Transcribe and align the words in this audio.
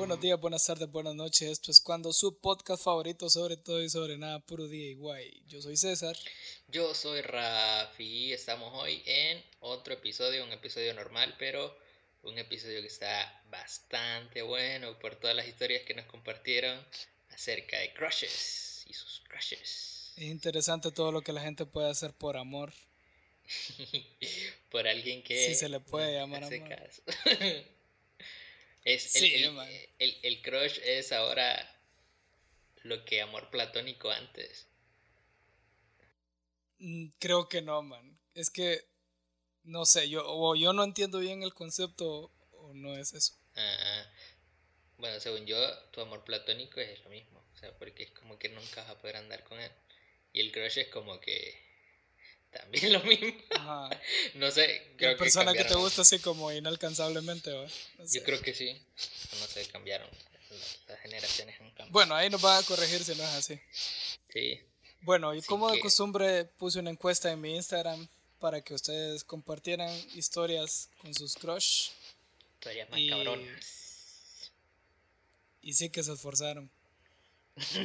Buenos 0.00 0.18
días, 0.18 0.40
buenas 0.40 0.64
tardes, 0.64 0.90
buenas 0.90 1.14
noches. 1.14 1.50
Esto 1.50 1.70
es 1.70 1.78
cuando 1.78 2.10
su 2.14 2.40
podcast 2.40 2.82
favorito 2.82 3.28
sobre 3.28 3.58
todo 3.58 3.82
y 3.82 3.90
sobre 3.90 4.16
nada, 4.16 4.38
puro 4.40 4.66
día 4.66 4.92
y 4.92 4.94
guay. 4.94 5.42
Yo 5.46 5.60
soy 5.60 5.76
César. 5.76 6.16
Yo 6.68 6.94
soy 6.94 7.20
Rafi. 7.20 8.32
Estamos 8.32 8.72
hoy 8.72 9.02
en 9.04 9.44
otro 9.60 9.92
episodio, 9.92 10.42
un 10.42 10.52
episodio 10.52 10.94
normal, 10.94 11.36
pero 11.38 11.76
un 12.22 12.38
episodio 12.38 12.80
que 12.80 12.86
está 12.86 13.42
bastante 13.50 14.40
bueno 14.40 14.98
por 14.98 15.16
todas 15.16 15.36
las 15.36 15.46
historias 15.46 15.82
que 15.82 15.92
nos 15.92 16.06
compartieron 16.06 16.82
acerca 17.28 17.78
de 17.78 17.92
crushes 17.92 18.86
y 18.88 18.94
sus 18.94 19.20
crushes. 19.28 20.14
Es 20.16 20.24
interesante 20.24 20.92
todo 20.92 21.12
lo 21.12 21.20
que 21.20 21.34
la 21.34 21.42
gente 21.42 21.66
puede 21.66 21.90
hacer 21.90 22.14
por 22.14 22.38
amor. 22.38 22.72
por 24.70 24.88
alguien 24.88 25.22
que... 25.22 25.44
Sí, 25.44 25.54
se 25.54 25.68
le 25.68 25.78
puede 25.78 26.14
llamar 26.14 26.44
amor. 26.44 26.68
Caso. 26.70 27.02
Es 28.84 29.14
el, 29.16 30.18
el, 30.22 30.42
crush 30.42 30.78
es 30.82 31.12
ahora 31.12 31.80
lo 32.82 33.04
que 33.04 33.20
amor 33.20 33.50
platónico 33.50 34.10
antes. 34.10 34.66
Mm, 36.78 37.08
creo 37.18 37.48
que 37.48 37.60
no, 37.60 37.82
man. 37.82 38.18
Es 38.34 38.50
que, 38.50 38.84
no 39.64 39.84
sé, 39.84 40.08
yo, 40.08 40.22
o 40.26 40.54
yo 40.56 40.72
no 40.72 40.82
entiendo 40.82 41.18
bien 41.18 41.42
el 41.42 41.52
concepto 41.52 42.32
o 42.52 42.72
no 42.72 42.96
es 42.96 43.12
eso. 43.12 43.34
Ah, 43.54 44.06
bueno, 44.96 45.20
según 45.20 45.46
yo, 45.46 45.58
tu 45.90 46.00
amor 46.00 46.24
platónico 46.24 46.80
es 46.80 47.02
lo 47.04 47.10
mismo. 47.10 47.44
O 47.52 47.56
sea, 47.58 47.76
porque 47.78 48.04
es 48.04 48.10
como 48.12 48.38
que 48.38 48.48
nunca 48.48 48.82
vas 48.82 48.90
a 48.90 48.98
poder 48.98 49.16
andar 49.16 49.44
con 49.44 49.60
él. 49.60 49.70
Y 50.32 50.40
el 50.40 50.52
crush 50.52 50.78
es 50.78 50.88
como 50.88 51.20
que 51.20 51.69
también 52.50 52.92
lo 52.92 53.02
mismo. 53.04 53.32
no 54.34 54.50
sé. 54.50 54.94
Creo 54.96 55.16
persona 55.16 55.52
que, 55.52 55.64
te 55.64 55.74
gusta 55.74 56.02
así 56.02 56.18
como 56.18 56.52
inalcanzablemente, 56.52 57.50
Yo 58.12 58.22
creo 58.24 58.40
que 58.40 58.54
sí. 58.54 58.80
No 59.40 59.46
sé, 59.46 59.66
cambiaron. 59.68 60.08
Las, 60.88 61.00
generaciones 61.00 61.60
han 61.60 61.92
Bueno, 61.92 62.14
ahí 62.14 62.28
nos 62.28 62.44
va 62.44 62.58
a 62.58 62.62
corregir 62.64 63.04
si 63.04 63.14
no 63.14 63.22
es 63.22 63.30
así. 63.30 63.60
Sí. 64.32 64.60
Bueno, 65.02 65.34
y 65.34 65.42
como 65.42 65.70
de 65.70 65.78
costumbre 65.78 66.44
puse 66.44 66.80
una 66.80 66.90
encuesta 66.90 67.30
en 67.30 67.40
mi 67.40 67.54
Instagram 67.54 68.08
para 68.40 68.60
que 68.62 68.74
ustedes 68.74 69.22
compartieran 69.22 69.90
historias 70.14 70.90
con 71.00 71.14
sus 71.14 71.34
crush. 71.34 71.90
Historias 72.54 72.90
más 72.90 73.00
cabronas. 73.08 74.50
Y 75.62 75.74
sí 75.74 75.90
que 75.90 76.02
se 76.02 76.12
esforzaron. 76.12 76.70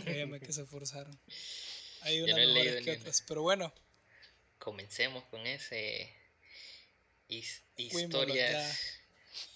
Créeme 0.03 0.39
que 0.39 0.51
se 0.51 0.63
esforzaron. 0.63 1.17
Hay 2.01 2.21
unas 2.23 2.37
mejores 2.37 2.83
que 2.83 2.91
otras. 2.93 3.23
Pero 3.27 3.41
bueno, 3.43 3.73
comencemos 4.65 5.23
con 5.25 5.45
ese 5.45 6.11
historias 7.27 8.99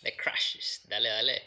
de 0.01 0.15
crashes. 0.15 0.81
Dale, 0.83 1.09
dale. 1.09 1.41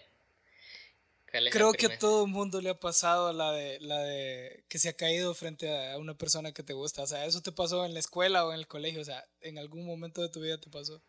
Creo 1.50 1.72
que 1.72 1.86
a 1.86 1.98
todo 1.98 2.24
el 2.27 2.30
mundo 2.30 2.60
le 2.60 2.70
ha 2.70 2.78
pasado 2.78 3.33
la 3.33 3.52
de, 3.52 3.78
la 3.80 4.00
de 4.00 4.64
que 4.68 4.78
se 4.78 4.88
ha 4.90 4.96
caído 4.96 5.33
frente 5.33 5.70
a 5.70 5.96
una 5.96 6.18
persona 6.18 6.52
que 6.52 6.64
te 6.64 6.72
gusta. 6.72 7.02
O 7.02 7.06
sea, 7.06 7.24
¿eso 7.24 7.40
te 7.40 7.52
pasó 7.52 7.86
en 7.86 7.94
la 7.94 8.00
escuela 8.00 8.44
o 8.44 8.52
en 8.52 8.58
el 8.58 8.66
colegio? 8.66 9.00
O 9.00 9.05
sea, 9.05 9.24
¿en 9.40 9.56
algún 9.58 9.86
momento 9.86 10.20
de 10.22 10.28
tu 10.28 10.40
vida 10.40 10.58
te 10.58 10.68
pasó? 10.68 11.00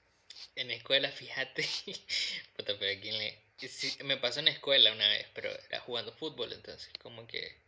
En 0.56 0.68
la 0.68 0.76
escuela, 0.76 1.12
fíjate. 1.12 1.68
Puta, 2.56 2.78
pero 2.80 2.96
aquí 2.96 3.10
me 4.04 4.18
pasó 4.18 4.40
en 4.40 4.46
la 4.46 4.52
escuela 4.52 4.94
una 4.94 5.10
vez, 5.10 5.26
pero 5.34 5.50
era 5.50 5.80
jugando 5.80 6.14
fútbol, 6.14 6.54
entonces 6.54 6.90
como 7.02 7.26
que... 7.26 7.64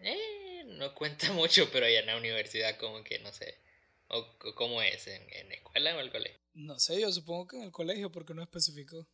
Eh, 0.00 0.64
no 0.66 0.92
cuenta 0.94 1.32
mucho, 1.32 1.70
pero 1.70 1.88
ya 1.88 2.00
en 2.00 2.06
la 2.06 2.16
universidad 2.16 2.76
como 2.78 3.04
que, 3.04 3.20
no 3.20 3.32
sé 3.32 3.67
¿O 4.08 4.38
cómo 4.54 4.82
es? 4.82 5.06
¿En, 5.06 5.22
¿En 5.34 5.52
escuela 5.52 5.94
o 5.94 5.98
en 5.98 6.06
el 6.06 6.12
colegio? 6.12 6.40
No 6.54 6.78
sé, 6.78 7.00
yo 7.00 7.12
supongo 7.12 7.46
que 7.46 7.56
en 7.56 7.62
el 7.64 7.72
colegio 7.72 8.10
porque 8.10 8.34
no 8.34 8.42
especificó. 8.42 9.06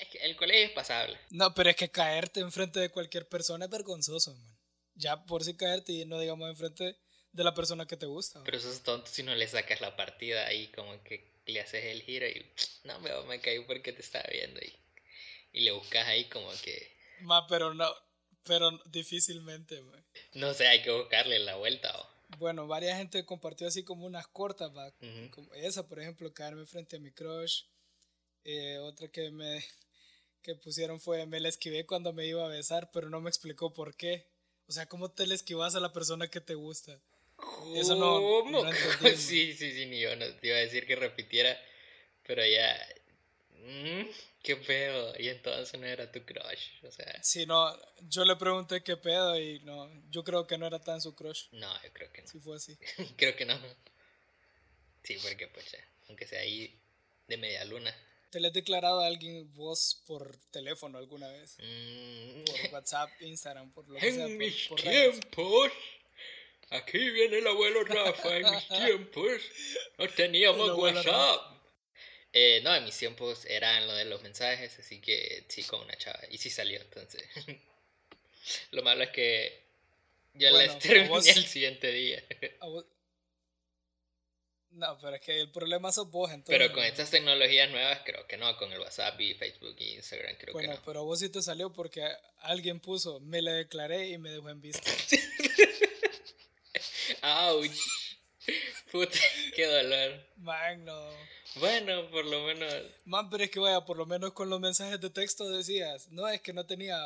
Es 0.00 0.08
que 0.08 0.18
el 0.18 0.36
colegio 0.36 0.66
es 0.66 0.72
pasable. 0.72 1.18
No, 1.30 1.52
pero 1.54 1.70
es 1.70 1.76
que 1.76 1.90
caerte 1.90 2.40
enfrente 2.40 2.80
de 2.80 2.90
cualquier 2.90 3.28
persona 3.28 3.64
es 3.66 3.70
vergonzoso, 3.70 4.34
man. 4.34 4.58
Ya 4.94 5.24
por 5.24 5.44
si 5.44 5.56
caerte 5.56 5.92
y 5.92 6.04
no 6.04 6.18
digamos 6.18 6.48
enfrente 6.48 6.96
de 7.32 7.44
la 7.44 7.54
persona 7.54 7.86
que 7.86 7.96
te 7.96 8.06
gusta. 8.06 8.42
Pero 8.44 8.56
eso 8.56 8.70
es 8.70 8.82
tonto 8.82 9.06
si 9.10 9.22
no 9.22 9.34
le 9.34 9.46
sacas 9.46 9.80
la 9.80 9.96
partida 9.96 10.46
ahí 10.46 10.68
como 10.72 11.02
que 11.02 11.40
le 11.46 11.60
haces 11.60 11.84
el 11.84 12.02
giro 12.02 12.26
y 12.26 12.46
no, 12.84 13.00
me, 13.00 13.10
me 13.22 13.40
caí 13.40 13.60
porque 13.64 13.92
te 13.92 14.02
estaba 14.02 14.28
viendo 14.30 14.60
y, 14.60 14.72
y 15.52 15.60
le 15.60 15.72
buscas 15.72 16.06
ahí 16.06 16.28
como 16.28 16.50
que... 16.62 16.96
Ma, 17.20 17.46
pero 17.46 17.74
no, 17.74 17.92
pero 18.44 18.70
difícilmente, 18.86 19.80
man. 19.82 20.04
No 20.34 20.54
sé, 20.54 20.66
hay 20.66 20.82
que 20.82 20.90
buscarle 20.90 21.38
la 21.40 21.56
vuelta 21.56 21.96
o... 21.98 22.19
Bueno, 22.38 22.66
varias 22.66 22.98
gente 22.98 23.24
compartió 23.24 23.66
así 23.66 23.82
como 23.82 24.06
unas 24.06 24.26
cortas, 24.26 24.70
como 25.30 25.52
esa, 25.54 25.86
por 25.86 26.00
ejemplo, 26.00 26.32
caerme 26.32 26.66
frente 26.66 26.96
a 26.96 27.00
mi 27.00 27.10
crush. 27.10 27.64
Eh, 28.44 28.78
otra 28.78 29.08
que 29.08 29.30
me 29.30 29.64
que 30.42 30.54
pusieron 30.54 31.00
fue, 31.00 31.26
me 31.26 31.40
la 31.40 31.48
esquivé 31.48 31.84
cuando 31.86 32.12
me 32.12 32.26
iba 32.26 32.44
a 32.44 32.48
besar, 32.48 32.90
pero 32.92 33.10
no 33.10 33.20
me 33.20 33.28
explicó 33.28 33.72
por 33.72 33.94
qué. 33.96 34.26
O 34.66 34.72
sea, 34.72 34.86
¿cómo 34.86 35.10
te 35.10 35.26
la 35.26 35.34
esquivas 35.34 35.74
a 35.74 35.80
la 35.80 35.92
persona 35.92 36.28
que 36.28 36.40
te 36.40 36.54
gusta? 36.54 36.98
Eso 37.74 37.96
no, 37.96 38.44
no 38.50 38.72
Sí, 39.16 39.54
sí, 39.54 39.72
sí, 39.72 39.86
ni 39.86 40.00
yo 40.00 40.14
no 40.16 40.26
te 40.36 40.48
iba 40.48 40.56
a 40.56 40.60
decir 40.60 40.86
que 40.86 40.96
repitiera, 40.96 41.58
pero 42.26 42.46
ya... 42.46 42.76
Mm, 43.62 44.08
qué 44.42 44.56
pedo. 44.56 45.14
Y 45.18 45.28
entonces 45.28 45.78
no 45.78 45.86
era 45.86 46.10
tu 46.10 46.24
crush. 46.24 46.84
O 46.84 46.90
sea. 46.90 47.22
Sí, 47.22 47.46
no. 47.46 47.76
Yo 48.08 48.24
le 48.24 48.36
pregunté 48.36 48.82
qué 48.82 48.96
pedo 48.96 49.38
y 49.38 49.60
no. 49.60 49.90
Yo 50.10 50.24
creo 50.24 50.46
que 50.46 50.58
no 50.58 50.66
era 50.66 50.80
tan 50.80 51.00
su 51.00 51.14
crush. 51.14 51.48
No, 51.52 51.82
yo 51.82 51.92
creo 51.92 52.12
que 52.12 52.22
no. 52.22 52.28
Sí 52.28 52.38
fue 52.40 52.56
así. 52.56 52.78
creo 53.16 53.36
que 53.36 53.44
no. 53.44 53.58
Sí, 55.02 55.16
porque 55.22 55.48
pues 55.48 55.76
aunque 56.08 56.26
sea 56.26 56.40
ahí 56.40 56.78
de 57.28 57.36
media 57.36 57.64
luna. 57.64 57.94
¿Te 58.30 58.38
le 58.38 58.48
has 58.48 58.54
declarado 58.54 59.00
a 59.00 59.06
alguien 59.06 59.52
vos 59.54 60.02
por 60.06 60.36
teléfono 60.52 60.98
alguna 60.98 61.28
vez? 61.28 61.56
Mm. 61.58 62.44
Por 62.44 62.74
WhatsApp, 62.74 63.10
Instagram, 63.20 63.72
por 63.72 63.88
lo 63.88 63.98
que 63.98 64.08
en 64.08 64.14
sea. 64.14 64.26
En 64.26 64.38
mis 64.38 64.68
tiempos. 64.76 65.72
Aquí 66.70 67.10
viene 67.10 67.38
el 67.38 67.46
abuelo 67.46 67.82
Rafa. 67.84 68.36
En 68.36 68.50
mis 68.50 68.68
tiempos 68.86 69.42
no 69.98 70.08
teníamos 70.08 70.70
WhatsApp. 70.78 71.59
Eh, 72.32 72.60
no, 72.62 72.74
en 72.74 72.84
mis 72.84 72.96
tiempos 72.96 73.44
eran 73.46 73.86
lo 73.86 73.94
de 73.94 74.04
los 74.04 74.22
mensajes, 74.22 74.78
así 74.78 75.00
que 75.00 75.44
sí, 75.48 75.64
con 75.64 75.80
una 75.80 75.96
chava. 75.96 76.20
Y 76.30 76.38
sí 76.38 76.50
salió, 76.50 76.80
entonces. 76.80 77.22
lo 78.70 78.82
malo 78.82 79.04
es 79.04 79.10
que 79.10 79.64
ya 80.34 80.50
la 80.50 80.78
terminé 80.78 81.30
el 81.30 81.46
siguiente 81.46 81.90
día. 81.90 82.22
No, 84.70 84.96
pero 85.00 85.16
es 85.16 85.22
que 85.22 85.40
el 85.40 85.50
problema 85.50 85.90
sos 85.90 86.08
vos, 86.08 86.30
entonces. 86.30 86.56
Pero 86.56 86.72
con 86.72 86.84
estas 86.84 87.10
tecnologías 87.10 87.68
nuevas, 87.70 88.02
creo 88.04 88.24
que 88.28 88.36
no. 88.36 88.56
Con 88.56 88.72
el 88.72 88.78
WhatsApp 88.78 89.20
y 89.20 89.34
Facebook 89.34 89.74
y 89.78 89.94
Instagram, 89.94 90.36
creo 90.36 90.54
que 90.54 90.62
no. 90.62 90.68
Bueno, 90.68 90.82
pero 90.86 91.04
vos 91.04 91.18
sí 91.18 91.28
te 91.28 91.42
salió 91.42 91.72
porque 91.72 92.08
alguien 92.42 92.78
puso, 92.78 93.18
me 93.18 93.42
le 93.42 93.50
declaré 93.50 94.10
y 94.10 94.18
me 94.18 94.30
dejó 94.30 94.48
en 94.48 94.60
vista. 94.60 94.88
¡Auch! 97.22 97.66
Puta, 98.90 99.18
qué 99.54 99.66
dolor. 99.66 100.26
Man, 100.38 100.84
no. 100.84 101.10
Bueno, 101.56 102.10
por 102.10 102.24
lo 102.24 102.44
menos. 102.44 102.74
Man, 103.04 103.28
pero 103.30 103.44
es 103.44 103.50
que 103.50 103.60
vaya, 103.60 103.84
por 103.84 103.96
lo 103.96 104.06
menos 104.06 104.32
con 104.32 104.50
los 104.50 104.60
mensajes 104.60 105.00
de 105.00 105.10
texto 105.10 105.48
decías, 105.48 106.08
no, 106.10 106.28
es 106.28 106.40
que 106.40 106.52
no 106.52 106.66
tenía, 106.66 106.98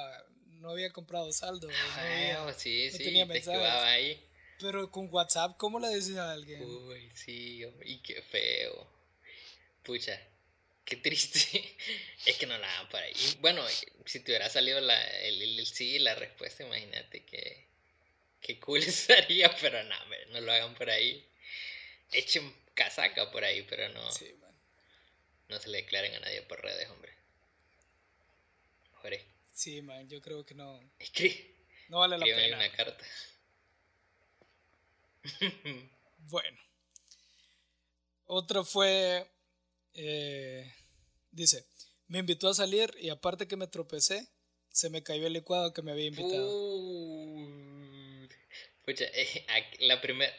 no 0.60 0.70
había 0.70 0.90
comprado 0.90 1.32
saldo. 1.32 1.68
No 1.68 2.52
sí, 2.54 2.90
sí, 2.90 2.98
tenía 2.98 3.26
mensajes. 3.26 3.62
ahí. 3.62 4.22
Pero 4.60 4.90
con 4.90 5.08
WhatsApp, 5.12 5.56
¿cómo 5.56 5.80
le 5.80 5.88
decías 5.88 6.18
a 6.18 6.32
alguien? 6.32 6.62
Uy, 6.62 7.10
sí, 7.14 7.62
y 7.84 7.98
qué 7.98 8.22
feo. 8.22 8.88
Pucha, 9.82 10.18
qué 10.84 10.96
triste. 10.96 11.76
es 12.26 12.36
que 12.36 12.46
no 12.46 12.56
la 12.56 12.72
hagan 12.72 12.88
por 12.88 13.00
ahí. 13.00 13.14
Bueno, 13.40 13.62
si 14.06 14.20
te 14.20 14.32
hubiera 14.32 14.48
salido 14.48 14.80
la, 14.80 15.02
el, 15.20 15.42
el, 15.42 15.66
sí, 15.66 15.98
la 15.98 16.14
respuesta, 16.14 16.64
imagínate 16.64 17.24
que, 17.24 17.66
qué 18.40 18.58
cool 18.60 18.82
estaría, 18.82 19.54
pero 19.60 19.82
no, 19.82 19.96
no 20.30 20.40
lo 20.40 20.52
hagan 20.52 20.74
por 20.74 20.88
ahí. 20.88 21.26
Echen 22.14 22.54
casaca 22.74 23.30
por 23.30 23.44
ahí, 23.44 23.62
pero 23.62 23.88
no. 23.90 24.02
No 25.48 25.58
se 25.58 25.68
le 25.68 25.78
declaren 25.78 26.14
a 26.14 26.20
nadie 26.20 26.42
por 26.42 26.62
redes, 26.62 26.88
hombre. 26.90 27.12
Mejor 28.92 29.18
Sí, 29.52 29.82
man, 29.82 30.08
yo 30.08 30.20
creo 30.20 30.44
que 30.44 30.54
no. 30.54 30.80
Escribe. 30.98 31.54
No 31.88 31.98
vale 31.98 32.18
la 32.18 32.24
pena. 32.24 32.56
una 32.56 32.72
carta. 32.72 33.04
bueno. 36.18 36.58
Otro 38.26 38.64
fue. 38.64 39.30
Eh, 39.92 40.72
dice: 41.30 41.66
Me 42.08 42.18
invitó 42.20 42.48
a 42.48 42.54
salir 42.54 42.96
y 43.00 43.10
aparte 43.10 43.46
que 43.46 43.56
me 43.56 43.66
tropecé, 43.66 44.28
se 44.70 44.88
me 44.88 45.02
cayó 45.02 45.26
el 45.26 45.34
licuado 45.34 45.72
que 45.72 45.82
me 45.82 45.92
había 45.92 46.06
invitado. 46.06 46.48
Uh, 46.48 48.28
pucha, 48.84 49.04
eh, 49.04 49.46
la 49.80 50.00
primera 50.00 50.32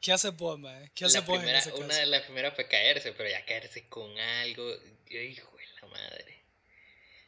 ¿Qué 0.00 0.12
hace 0.12 0.30
vos, 0.30 0.58
¿Qué 0.94 1.04
hace 1.04 1.20
vos 1.20 1.42
en 1.42 1.50
ese 1.50 1.72
Una 1.74 1.94
de 1.94 2.06
las 2.06 2.22
primeras 2.22 2.54
fue 2.54 2.66
caerse, 2.66 3.12
pero 3.12 3.28
ya 3.28 3.44
caerse 3.44 3.86
con 3.88 4.18
algo, 4.18 4.74
hijo 5.10 5.56
de 5.56 5.80
la 5.80 5.88
madre. 5.88 6.42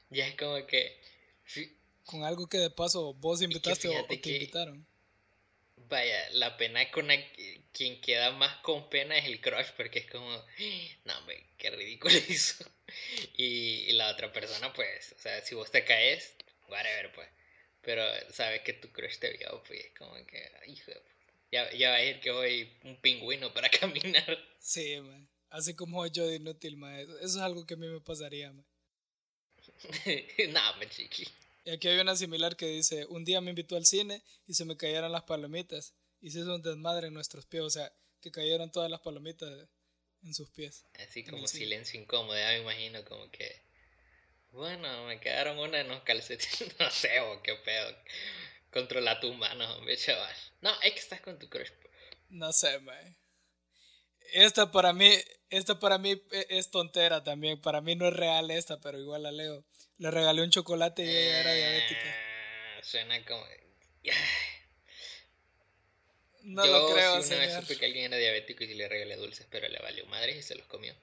Ya 0.08 0.26
es 0.26 0.36
como 0.36 0.66
que... 0.66 0.98
Con 2.06 2.24
algo 2.24 2.48
que 2.48 2.58
de 2.58 2.70
paso 2.70 3.12
vos 3.14 3.42
invitaste 3.42 3.88
o, 3.88 4.04
te 4.06 4.14
invitaron. 4.14 4.86
Vaya, 5.76 6.30
la 6.30 6.56
pena 6.56 6.90
con 6.90 7.08
quien 7.72 8.00
queda 8.00 8.30
más 8.30 8.56
con 8.62 8.88
pena 8.88 9.18
es 9.18 9.26
el 9.26 9.42
crush, 9.42 9.72
porque 9.76 9.98
es 9.98 10.10
como, 10.10 10.30
no, 11.04 11.18
hombre, 11.18 11.44
qué 11.58 11.70
ridículo 11.70 12.14
hizo. 12.28 12.64
y, 13.36 13.92
la 13.92 14.08
otra 14.10 14.32
persona, 14.32 14.72
pues, 14.72 15.12
o 15.12 15.20
sea, 15.20 15.42
si 15.42 15.54
vos 15.54 15.70
te 15.70 15.84
caes, 15.84 16.34
whatever, 16.68 17.12
pues. 17.12 17.28
Pero 17.82 18.02
sabes 18.30 18.62
que 18.62 18.72
tu 18.72 18.90
crush 18.90 19.18
te 19.18 19.30
vio, 19.36 19.62
pues, 19.66 19.90
como 19.98 20.14
que, 20.26 20.50
hijo 20.68 20.92
ya, 21.52 21.70
ya 21.72 21.90
va 21.90 21.96
a 21.96 22.04
ir 22.04 22.18
que 22.20 22.30
voy 22.30 22.72
un 22.82 22.96
pingüino 22.96 23.52
para 23.52 23.68
caminar. 23.80 24.38
Sí, 24.58 24.98
man. 25.00 25.28
Así 25.50 25.74
como 25.74 26.06
yo 26.06 26.26
de 26.26 26.36
inútil, 26.36 26.76
man. 26.76 26.98
Eso 26.98 27.16
es 27.20 27.36
algo 27.36 27.66
que 27.66 27.74
a 27.74 27.76
mí 27.76 27.86
me 27.86 28.00
pasaría, 28.00 28.52
man. 28.52 28.66
no, 30.50 30.76
me 30.78 30.88
chiqui. 30.88 31.28
Y 31.64 31.70
aquí 31.70 31.88
hay 31.88 32.00
una 32.00 32.16
similar 32.16 32.56
que 32.56 32.66
dice, 32.66 33.06
un 33.06 33.24
día 33.24 33.40
me 33.40 33.50
invitó 33.50 33.76
al 33.76 33.86
cine 33.86 34.22
y 34.46 34.54
se 34.54 34.64
me 34.64 34.76
cayeron 34.76 35.12
las 35.12 35.22
palomitas. 35.24 35.94
Y 36.20 36.30
se 36.30 36.40
hizo 36.40 36.54
un 36.54 36.62
desmadre 36.62 37.08
en 37.08 37.14
nuestros 37.14 37.46
pies, 37.46 37.62
o 37.62 37.70
sea, 37.70 37.92
que 38.20 38.30
cayeron 38.30 38.72
todas 38.72 38.90
las 38.90 39.00
palomitas 39.00 39.50
en 40.22 40.34
sus 40.34 40.48
pies. 40.50 40.86
Así 40.94 41.24
como 41.24 41.46
silencio 41.46 42.00
incómodo, 42.00 42.36
ya 42.36 42.48
me 42.48 42.58
imagino 42.60 43.04
como 43.04 43.30
que... 43.30 43.60
Bueno, 44.50 45.06
me 45.06 45.18
quedaron 45.18 45.58
una 45.58 45.80
en 45.80 45.88
los 45.88 46.02
calcetines, 46.02 46.74
no 46.78 46.90
sé, 46.90 47.20
o 47.20 47.42
qué 47.42 47.54
pedo. 47.56 47.96
Controla 48.72 49.20
tus 49.20 49.36
manos, 49.36 49.76
hombre, 49.76 49.96
chaval. 49.96 50.34
No, 50.62 50.70
es 50.80 50.92
que 50.92 50.98
estás 50.98 51.20
con 51.20 51.38
tu 51.38 51.48
crush. 51.48 51.70
No 52.30 52.52
sé, 52.52 52.78
man. 52.78 53.16
Esta 54.32 54.70
para 54.70 54.94
mí, 54.94 55.12
esta 55.50 55.78
para 55.78 55.98
mí 55.98 56.12
e, 56.30 56.46
es 56.48 56.70
tontera 56.70 57.22
también. 57.22 57.60
Para 57.60 57.82
mí 57.82 57.94
no 57.96 58.08
es 58.08 58.14
real 58.14 58.50
esta, 58.50 58.80
pero 58.80 58.98
igual 58.98 59.24
la 59.24 59.32
leo. 59.32 59.64
Le 59.98 60.10
regalé 60.10 60.42
un 60.42 60.50
chocolate 60.50 61.04
y 61.04 61.08
ella 61.08 61.40
era 61.40 61.52
diabética. 61.52 62.16
Ah, 62.78 62.80
suena 62.82 63.24
como. 63.26 63.44
No 66.44 66.66
lo 66.66 66.92
creo, 66.92 67.22
sí, 67.22 67.34
una 67.34 67.46
vez 67.46 67.54
supe 67.54 67.76
que 67.76 67.84
alguien 67.86 68.06
era 68.06 68.16
diabético 68.16 68.64
y 68.64 68.66
si 68.66 68.74
le 68.74 68.88
regalé 68.88 69.16
dulces, 69.16 69.46
pero 69.48 69.68
le 69.68 69.78
valió 69.78 70.06
madre 70.06 70.36
y 70.38 70.42
se 70.42 70.56
los 70.56 70.66
comió. 70.66 70.94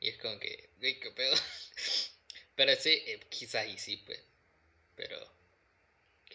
Y 0.00 0.08
es 0.08 0.18
como 0.18 0.38
que, 0.38 0.70
qué 0.80 1.12
pedo. 1.14 1.36
pero 2.56 2.74
sí, 2.74 2.90
eh, 3.06 3.20
quizás 3.28 3.68
y 3.68 3.78
sí, 3.78 3.98
pues. 3.98 4.20
Pero, 4.96 5.35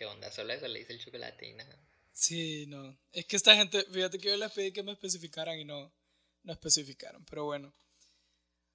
¿qué 0.01 0.07
onda? 0.07 0.31
Solo 0.31 0.51
eso 0.51 0.67
le 0.67 0.79
hice 0.79 0.93
el 0.93 0.99
chocolate 0.99 1.47
y 1.47 1.53
nada. 1.53 1.77
Sí, 2.11 2.65
no. 2.65 2.97
Es 3.11 3.23
que 3.27 3.35
esta 3.35 3.55
gente, 3.55 3.85
fíjate 3.93 4.17
que 4.17 4.29
yo 4.29 4.35
les 4.35 4.51
pedí 4.51 4.71
que 4.71 4.81
me 4.81 4.93
especificaran 4.93 5.59
y 5.59 5.63
no, 5.63 5.93
no 6.41 6.53
especificaron. 6.53 7.23
Pero 7.25 7.45
bueno. 7.45 7.71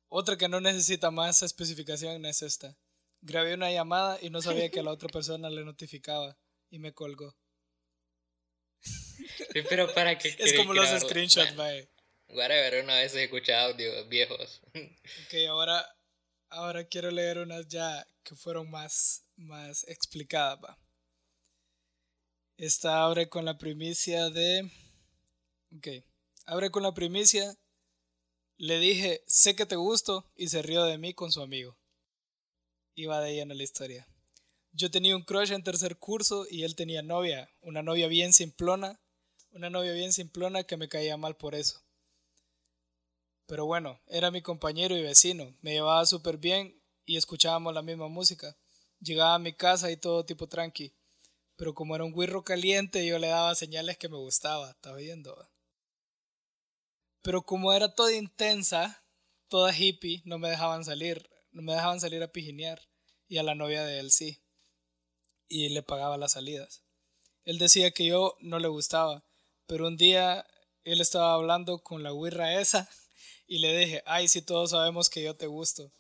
Otra 0.07 0.37
que 0.37 0.49
no 0.49 0.61
necesita 0.61 1.11
más 1.11 1.43
especificación 1.43 2.25
es 2.27 2.43
esta. 2.43 2.79
Grabé 3.23 3.55
una 3.55 3.73
llamada 3.73 4.21
y 4.23 4.31
no 4.31 4.41
sabía 4.41 4.71
que 4.71 4.79
a 4.79 4.83
la 4.85 4.93
otra 4.93 5.09
persona 5.09 5.51
le 5.51 5.65
notificaba 5.65 6.39
y 6.71 6.79
me 6.79 6.93
colgó. 6.93 7.37
Pero 9.69 9.93
para 9.95 10.17
qué 10.17 10.29
Es 10.39 10.53
como 10.55 10.75
los 10.75 10.89
screenshots, 11.01 11.57
bueno, 11.57 11.89
Whatever, 12.29 12.85
una 12.85 12.99
vez 12.99 13.17
he 13.17 13.25
escuchado 13.25 13.73
audios 13.73 14.09
viejos. 14.09 14.61
Ok, 15.27 15.35
ahora, 15.49 15.85
ahora 16.51 16.85
quiero 16.85 17.11
leer 17.11 17.39
unas 17.39 17.67
ya 17.67 18.07
que 18.23 18.37
fueron 18.37 18.71
más, 18.71 19.25
más 19.35 19.83
explicadas, 19.89 20.61
va. 20.63 20.79
Esta 22.59 23.05
abre 23.05 23.29
con 23.29 23.45
la 23.45 23.59
primicia 23.59 24.31
de... 24.31 24.71
Ok, 25.77 25.89
abre 26.47 26.71
con 26.71 26.83
la 26.83 26.95
primicia. 26.95 27.55
Le 28.57 28.79
dije, 28.79 29.23
sé 29.27 29.55
que 29.55 29.67
te 29.67 29.77
gusto 29.77 30.25
y 30.35 30.49
se 30.49 30.63
rió 30.63 30.85
de 30.85 30.97
mí 30.97 31.13
con 31.13 31.31
su 31.31 31.43
amigo. 31.43 31.77
Iba 32.95 33.21
de 33.21 33.35
lleno 33.35 33.53
la 33.53 33.63
historia. 33.63 34.09
Yo 34.73 34.91
tenía 34.91 35.15
un 35.15 35.23
crush 35.23 35.53
en 35.53 35.63
tercer 35.63 35.99
curso 35.99 36.47
y 36.51 36.63
él 36.63 36.77
tenía 36.77 37.03
novia, 37.03 37.51
una 37.61 37.83
novia 37.83 38.09
bien 38.09 38.33
simplona, 38.33 38.99
una 39.51 39.69
novia 39.69 39.93
bien 39.93 40.15
simplona 40.15 40.65
que 40.65 40.79
me 40.79 40.89
caía 40.89 41.19
mal 41.19 41.37
por 41.37 41.55
eso. 41.55 41.83
Pero 43.45 43.67
bueno, 43.67 44.01
era 44.07 44.31
mi 44.31 44.41
compañero 44.41 44.97
y 44.97 45.03
vecino, 45.03 45.55
me 45.61 45.73
llevaba 45.73 46.07
súper 46.07 46.39
bien 46.39 46.83
y 47.05 47.19
escuchábamos 47.19 47.75
la 47.75 47.83
misma 47.83 48.09
música. 48.09 48.57
Llegaba 49.01 49.35
a 49.35 49.39
mi 49.39 49.53
casa 49.53 49.91
y 49.91 49.99
todo 49.99 50.25
tipo 50.25 50.49
tranqui. 50.49 50.95
Pero 51.57 51.75
como 51.75 51.95
era 51.95 52.05
un 52.05 52.13
guirro 52.13 52.45
caliente, 52.45 53.07
yo 53.07 53.19
le 53.19 53.29
daba 53.29 53.55
señales 53.55 53.97
que 53.99 54.09
me 54.09 54.17
gustaba, 54.17 54.71
¿estás 54.71 54.97
viendo? 54.97 55.49
Pero 57.23 57.43
como 57.43 57.73
era 57.73 57.95
toda 57.95 58.13
intensa, 58.13 59.03
toda 59.49 59.77
hippie, 59.77 60.23
no 60.25 60.39
me 60.39 60.51
dejaban 60.51 60.85
salir, 60.85 61.29
no 61.51 61.63
me 61.63 61.73
dejaban 61.73 62.01
salir 62.01 62.23
a 62.23 62.31
pijinear. 62.31 62.81
Y 63.29 63.39
a 63.39 63.43
la 63.43 63.57
novia 63.57 63.85
de 63.85 63.99
él 63.99 64.13
sí. 64.13 64.41
Y 65.49 65.71
le 65.71 65.83
pagaba 65.83 66.17
las 66.17 66.33
salidas. 66.33 66.85
Él 67.45 67.59
decía 67.59 67.91
que 67.91 68.07
yo 68.07 68.37
no 68.41 68.59
le 68.59 68.69
gustaba, 68.69 69.25
pero 69.67 69.87
un 69.87 69.97
día 69.97 70.47
él 70.85 71.01
estaba 71.01 71.35
hablando 71.35 71.83
con 71.83 72.03
la 72.03 72.13
guirra 72.13 72.61
esa 72.61 72.89
y 73.47 73.59
le 73.59 73.77
dije, 73.77 74.03
ay, 74.07 74.29
si 74.29 74.43
todos 74.43 74.71
sabemos 74.71 75.11
que 75.11 75.23
yo 75.23 75.35
te 75.37 75.47
gusto. 75.47 75.91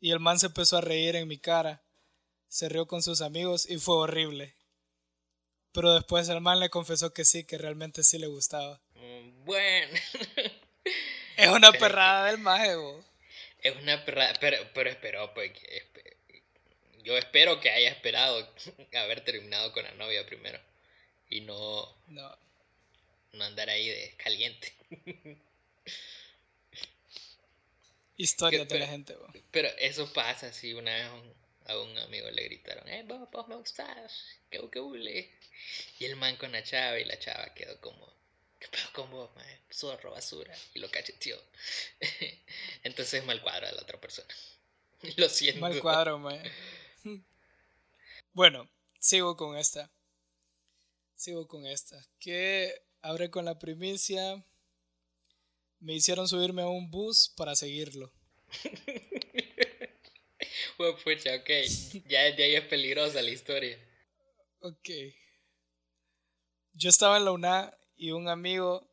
Y 0.00 0.10
el 0.10 0.20
man 0.20 0.38
se 0.38 0.46
empezó 0.46 0.78
a 0.78 0.80
reír 0.80 1.16
en 1.16 1.28
mi 1.28 1.38
cara, 1.38 1.82
se 2.48 2.68
rió 2.68 2.86
con 2.86 3.02
sus 3.02 3.22
amigos 3.22 3.68
y 3.70 3.78
fue 3.78 3.96
horrible. 3.96 4.54
Pero 5.72 5.94
después 5.94 6.28
el 6.28 6.40
man 6.40 6.60
le 6.60 6.70
confesó 6.70 7.12
que 7.12 7.24
sí, 7.24 7.44
que 7.44 7.58
realmente 7.58 8.04
sí 8.04 8.18
le 8.18 8.26
gustaba. 8.26 8.80
Mm, 8.94 9.44
bueno. 9.44 9.98
es 11.36 11.48
una 11.48 11.72
perrada 11.72 12.26
del 12.26 12.38
maje, 12.38 12.74
Es 13.62 13.76
una 13.76 14.04
perrada, 14.04 14.34
pero, 14.40 14.58
pero 14.74 14.90
esperó, 14.90 15.32
pues, 15.34 15.52
yo 17.02 17.16
espero 17.16 17.60
que 17.60 17.70
haya 17.70 17.90
esperado 17.90 18.48
haber 18.94 19.24
terminado 19.24 19.72
con 19.72 19.84
la 19.84 19.92
novia 19.92 20.26
primero. 20.26 20.60
Y 21.30 21.40
no... 21.40 21.94
No 22.08 22.42
no 23.32 23.44
andar 23.44 23.68
ahí 23.70 23.88
de 23.88 24.14
caliente. 24.16 24.72
Historia 28.16 28.64
de 28.64 28.78
la 28.78 28.86
gente, 28.86 29.16
Pero 29.50 29.68
eso 29.78 30.12
pasa 30.12 30.52
si 30.52 30.74
una 30.74 30.94
vez 30.94 31.08
a 31.66 31.78
un 31.78 31.96
amigo 31.98 32.30
le 32.30 32.44
gritaron, 32.44 32.88
eh, 32.88 33.04
vos, 33.06 33.30
vos 33.30 33.48
me 33.48 33.56
gustás, 33.56 34.24
que 34.50 34.60
que 34.70 35.30
Y 35.98 36.04
el 36.04 36.16
man 36.16 36.36
con 36.36 36.52
la 36.52 36.62
chava 36.62 36.98
y 36.98 37.04
la 37.04 37.18
chava 37.18 37.54
quedó 37.54 37.80
como, 37.80 38.12
¿qué 38.58 38.68
pedo 38.68 38.92
con 38.92 39.10
vos, 39.10 39.34
man? 39.34 39.46
Zorro, 39.72 40.12
basura. 40.12 40.54
Y 40.74 40.78
lo 40.78 40.90
cacheteó. 40.90 41.40
Entonces 42.82 43.24
mal 43.24 43.40
cuadro 43.42 43.66
de 43.66 43.72
la 43.72 43.82
otra 43.82 44.00
persona. 44.00 44.34
Lo 45.16 45.28
siento. 45.28 45.60
Mal 45.60 45.80
cuadro, 45.80 46.18
man. 46.18 46.40
Bueno, 48.32 48.68
sigo 48.98 49.36
con 49.36 49.56
esta. 49.56 49.90
Sigo 51.16 51.46
con 51.46 51.66
esta. 51.66 52.04
Que 52.18 52.82
abre 53.02 53.30
con 53.30 53.44
la 53.44 53.58
primicia. 53.58 54.44
Me 55.80 55.94
hicieron 55.94 56.28
subirme 56.28 56.62
a 56.62 56.68
un 56.68 56.90
bus 56.90 57.28
para 57.36 57.56
seguirlo. 57.56 58.12
pucha, 61.02 61.36
ok. 61.36 61.50
Ya 62.08 62.22
desde 62.22 62.44
ahí 62.44 62.54
es 62.54 62.64
peligrosa 62.64 63.22
la 63.22 63.30
historia. 63.30 63.78
Ok. 64.60 64.88
Yo 66.74 66.88
estaba 66.88 67.16
en 67.16 67.24
la 67.24 67.32
UNA 67.32 67.76
y 67.96 68.12
un 68.12 68.28
amigo 68.28 68.88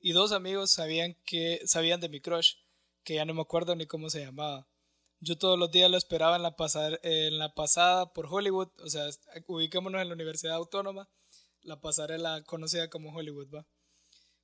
y 0.00 0.12
dos 0.12 0.32
amigos 0.32 0.72
sabían 0.72 1.14
que 1.24 1.60
sabían 1.66 2.00
de 2.00 2.08
mi 2.08 2.20
crush, 2.20 2.54
que 3.04 3.14
ya 3.14 3.24
no 3.24 3.34
me 3.34 3.42
acuerdo 3.42 3.76
ni 3.76 3.86
cómo 3.86 4.10
se 4.10 4.24
llamaba. 4.24 4.66
Yo 5.20 5.36
todos 5.36 5.58
los 5.58 5.70
días 5.70 5.90
lo 5.90 5.98
esperaba 5.98 6.36
en 6.36 6.42
la, 6.42 6.56
pasada, 6.56 6.98
en 7.02 7.38
la 7.38 7.54
pasada 7.54 8.12
por 8.12 8.26
Hollywood, 8.26 8.68
o 8.78 8.88
sea, 8.88 9.04
ubiquémonos 9.46 10.00
en 10.00 10.08
la 10.08 10.14
Universidad 10.14 10.54
Autónoma 10.54 11.08
la 11.62 11.80
pasarela 11.80 12.42
conocida 12.44 12.88
como 12.88 13.14
Hollywood, 13.14 13.54
¿va? 13.54 13.66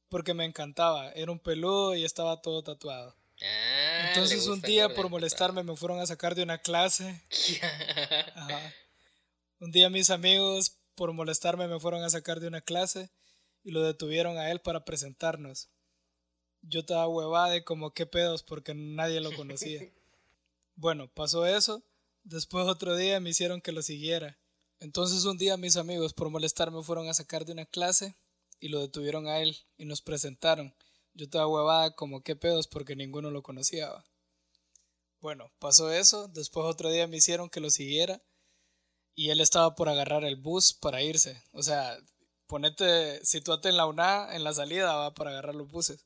Porque 0.08 0.34
me 0.34 0.44
encantaba, 0.44 1.10
era 1.12 1.32
un 1.32 1.40
peludo 1.40 1.94
y 1.96 2.04
estaba 2.04 2.42
todo 2.42 2.62
tatuado. 2.62 3.16
Ah, 3.42 3.75
Entonces 4.16 4.46
un 4.46 4.62
día 4.62 4.94
por 4.94 5.10
molestarme 5.10 5.62
me 5.62 5.76
fueron 5.76 6.00
a 6.00 6.06
sacar 6.06 6.34
de 6.34 6.42
una 6.42 6.58
clase. 6.58 7.22
Un 9.60 9.72
día 9.72 9.90
mis 9.90 10.10
amigos 10.10 10.78
por 10.94 11.12
molestarme 11.12 11.68
me 11.68 11.78
fueron 11.78 12.02
a 12.02 12.08
sacar 12.08 12.40
de 12.40 12.48
una 12.48 12.62
clase 12.62 13.10
y 13.62 13.72
lo 13.72 13.82
detuvieron 13.82 14.38
a 14.38 14.50
él 14.50 14.60
para 14.60 14.86
presentarnos. 14.86 15.68
Yo 16.62 16.80
estaba 16.80 17.06
huevada 17.08 17.50
de 17.50 17.64
como 17.64 17.92
qué 17.92 18.06
pedos 18.06 18.42
porque 18.42 18.74
nadie 18.74 19.20
lo 19.20 19.34
conocía. 19.34 19.82
bueno, 20.76 21.10
pasó 21.12 21.46
eso. 21.46 21.82
Después 22.24 22.66
otro 22.66 22.96
día 22.96 23.20
me 23.20 23.30
hicieron 23.30 23.60
que 23.60 23.72
lo 23.72 23.82
siguiera. 23.82 24.38
Entonces 24.80 25.24
un 25.24 25.36
día 25.36 25.58
mis 25.58 25.76
amigos 25.76 26.14
por 26.14 26.30
molestarme 26.30 26.82
fueron 26.82 27.08
a 27.08 27.14
sacar 27.14 27.44
de 27.44 27.52
una 27.52 27.66
clase 27.66 28.16
y 28.60 28.68
lo 28.68 28.80
detuvieron 28.80 29.26
a 29.26 29.40
él 29.40 29.58
y 29.76 29.84
nos 29.84 30.00
presentaron. 30.00 30.74
Yo 31.16 31.24
estaba 31.24 31.46
huevada 31.46 31.94
como 31.94 32.22
qué 32.22 32.36
pedos 32.36 32.68
porque 32.68 32.94
ninguno 32.94 33.30
lo 33.30 33.42
conocía. 33.42 33.90
Bueno, 35.20 35.50
pasó 35.58 35.90
eso, 35.90 36.28
después 36.28 36.66
otro 36.66 36.90
día 36.90 37.06
me 37.06 37.16
hicieron 37.16 37.48
que 37.48 37.60
lo 37.60 37.70
siguiera 37.70 38.20
y 39.14 39.30
él 39.30 39.40
estaba 39.40 39.74
por 39.74 39.88
agarrar 39.88 40.24
el 40.24 40.36
bus 40.36 40.74
para 40.74 41.00
irse. 41.00 41.42
O 41.52 41.62
sea, 41.62 41.98
ponete, 42.46 43.24
situate 43.24 43.70
en 43.70 43.78
la 43.78 43.86
UNA, 43.86 44.36
en 44.36 44.44
la 44.44 44.52
salida, 44.52 44.94
va 44.94 45.14
para 45.14 45.30
agarrar 45.30 45.54
los 45.54 45.70
buses. 45.70 46.04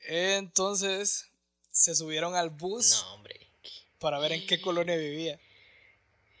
Entonces 0.00 1.26
se 1.70 1.94
subieron 1.94 2.34
al 2.34 2.48
bus 2.48 3.04
para 3.98 4.18
ver 4.20 4.32
en 4.32 4.46
qué 4.46 4.58
colonia 4.58 4.96
vivía. 4.96 5.38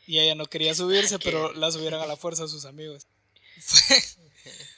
Y 0.06 0.20
ella 0.20 0.34
no 0.34 0.46
quería 0.46 0.74
subirse, 0.74 1.18
pero 1.18 1.52
la 1.52 1.70
subieron 1.70 2.00
a 2.00 2.06
la 2.06 2.16
fuerza 2.16 2.44
a 2.44 2.48
sus 2.48 2.64
amigos. 2.64 3.06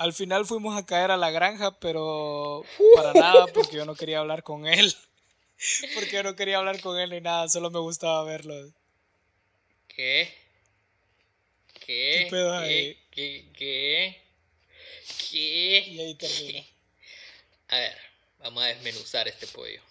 Al 0.00 0.14
final 0.14 0.46
fuimos 0.46 0.78
a 0.78 0.86
caer 0.86 1.10
a 1.10 1.18
la 1.18 1.30
granja, 1.30 1.78
pero 1.78 2.64
para 2.94 3.12
nada, 3.12 3.46
porque 3.48 3.76
yo 3.76 3.84
no 3.84 3.94
quería 3.94 4.20
hablar 4.20 4.42
con 4.42 4.66
él. 4.66 4.96
Porque 5.94 6.22
no 6.22 6.34
quería 6.34 6.56
hablar 6.56 6.80
con 6.80 6.98
él 6.98 7.10
ni 7.10 7.20
nada, 7.20 7.46
solo 7.50 7.70
me 7.70 7.80
gustaba 7.80 8.24
verlo. 8.24 8.54
¿Qué? 9.88 10.34
¿Qué? 11.84 12.16
¿Qué 12.18 12.26
pedo 12.30 12.54
ahí? 12.54 12.98
¿Qué? 13.10 13.44
¿Qué? 13.54 14.22
¿Qué? 15.30 15.84
Y 15.86 16.00
ahí 16.00 16.14
termina. 16.14 16.64
A 17.68 17.78
ver, 17.78 17.98
vamos 18.38 18.62
a 18.62 18.66
desmenuzar 18.68 19.28
este 19.28 19.46
pollo. 19.48 19.82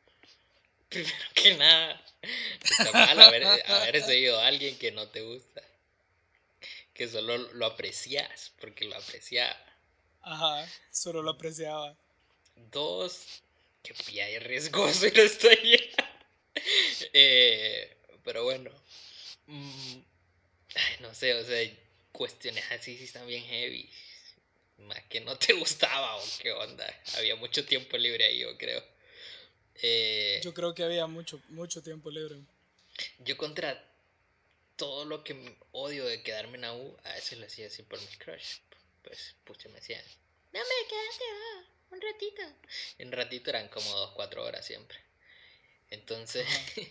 Primero 0.88 1.24
que 1.34 1.56
nada, 1.56 2.00
está 2.62 2.92
mal 2.92 3.20
haber, 3.20 3.44
haber 3.66 4.00
seguido 4.04 4.38
a 4.38 4.46
alguien 4.46 4.78
que 4.78 4.92
no 4.92 5.08
te 5.08 5.22
gusta. 5.22 5.60
Que 7.00 7.08
solo 7.08 7.38
lo 7.38 7.64
aprecias, 7.64 8.52
porque 8.60 8.84
lo 8.84 8.94
apreciaba. 8.94 9.56
Ajá, 10.20 10.68
solo 10.90 11.22
lo 11.22 11.30
apreciaba. 11.30 11.96
Dos, 12.70 13.42
que 13.82 13.94
pía 13.94 14.28
y 14.28 14.38
riesgoso 14.38 15.06
y 15.06 15.10
no 15.10 15.22
estoy 15.22 15.90
eh, 17.14 17.96
pero 18.22 18.44
bueno. 18.44 18.70
Mm, 19.46 19.96
ay, 20.74 20.96
no 21.00 21.14
sé, 21.14 21.32
o 21.32 21.42
sea, 21.42 21.72
cuestiones 22.12 22.70
así 22.70 22.98
sí 22.98 23.04
están 23.04 23.26
bien 23.26 23.44
heavy. 23.44 23.88
Más 24.80 25.02
que 25.04 25.22
no 25.22 25.38
te 25.38 25.52
gustaba 25.58 26.16
o 26.16 26.22
qué 26.42 26.52
onda. 26.52 26.84
Había 27.16 27.34
mucho 27.36 27.64
tiempo 27.64 27.96
libre 27.96 28.26
ahí, 28.26 28.40
yo 28.40 28.58
creo. 28.58 28.84
Eh, 29.80 30.42
yo 30.44 30.52
creo 30.52 30.74
que 30.74 30.82
había 30.82 31.06
mucho, 31.06 31.40
mucho 31.48 31.82
tiempo 31.82 32.10
libre. 32.10 32.42
Yo 33.20 33.38
contra 33.38 33.89
todo 34.80 35.04
lo 35.04 35.22
que 35.22 35.58
odio 35.72 36.06
de 36.06 36.22
quedarme 36.22 36.54
en 36.54 36.62
la 36.62 36.72
U, 36.72 36.96
a 37.04 37.12
veces 37.12 37.38
lo 37.38 37.44
hacía 37.44 37.66
así 37.66 37.82
por 37.82 38.00
mis 38.00 38.16
crush. 38.16 38.60
Pues, 39.02 39.36
pucha, 39.44 39.68
me 39.68 39.74
decían, 39.74 40.02
no 40.54 40.58
me 40.58 40.88
quedaste, 40.88 41.24
ah, 41.30 41.64
un 41.90 42.00
ratito. 42.00 42.42
Y 42.98 43.02
un 43.04 43.12
ratito 43.12 43.50
eran 43.50 43.68
como 43.68 43.90
dos, 43.90 44.12
cuatro 44.12 44.42
horas 44.42 44.64
siempre. 44.64 44.98
Entonces, 45.90 46.46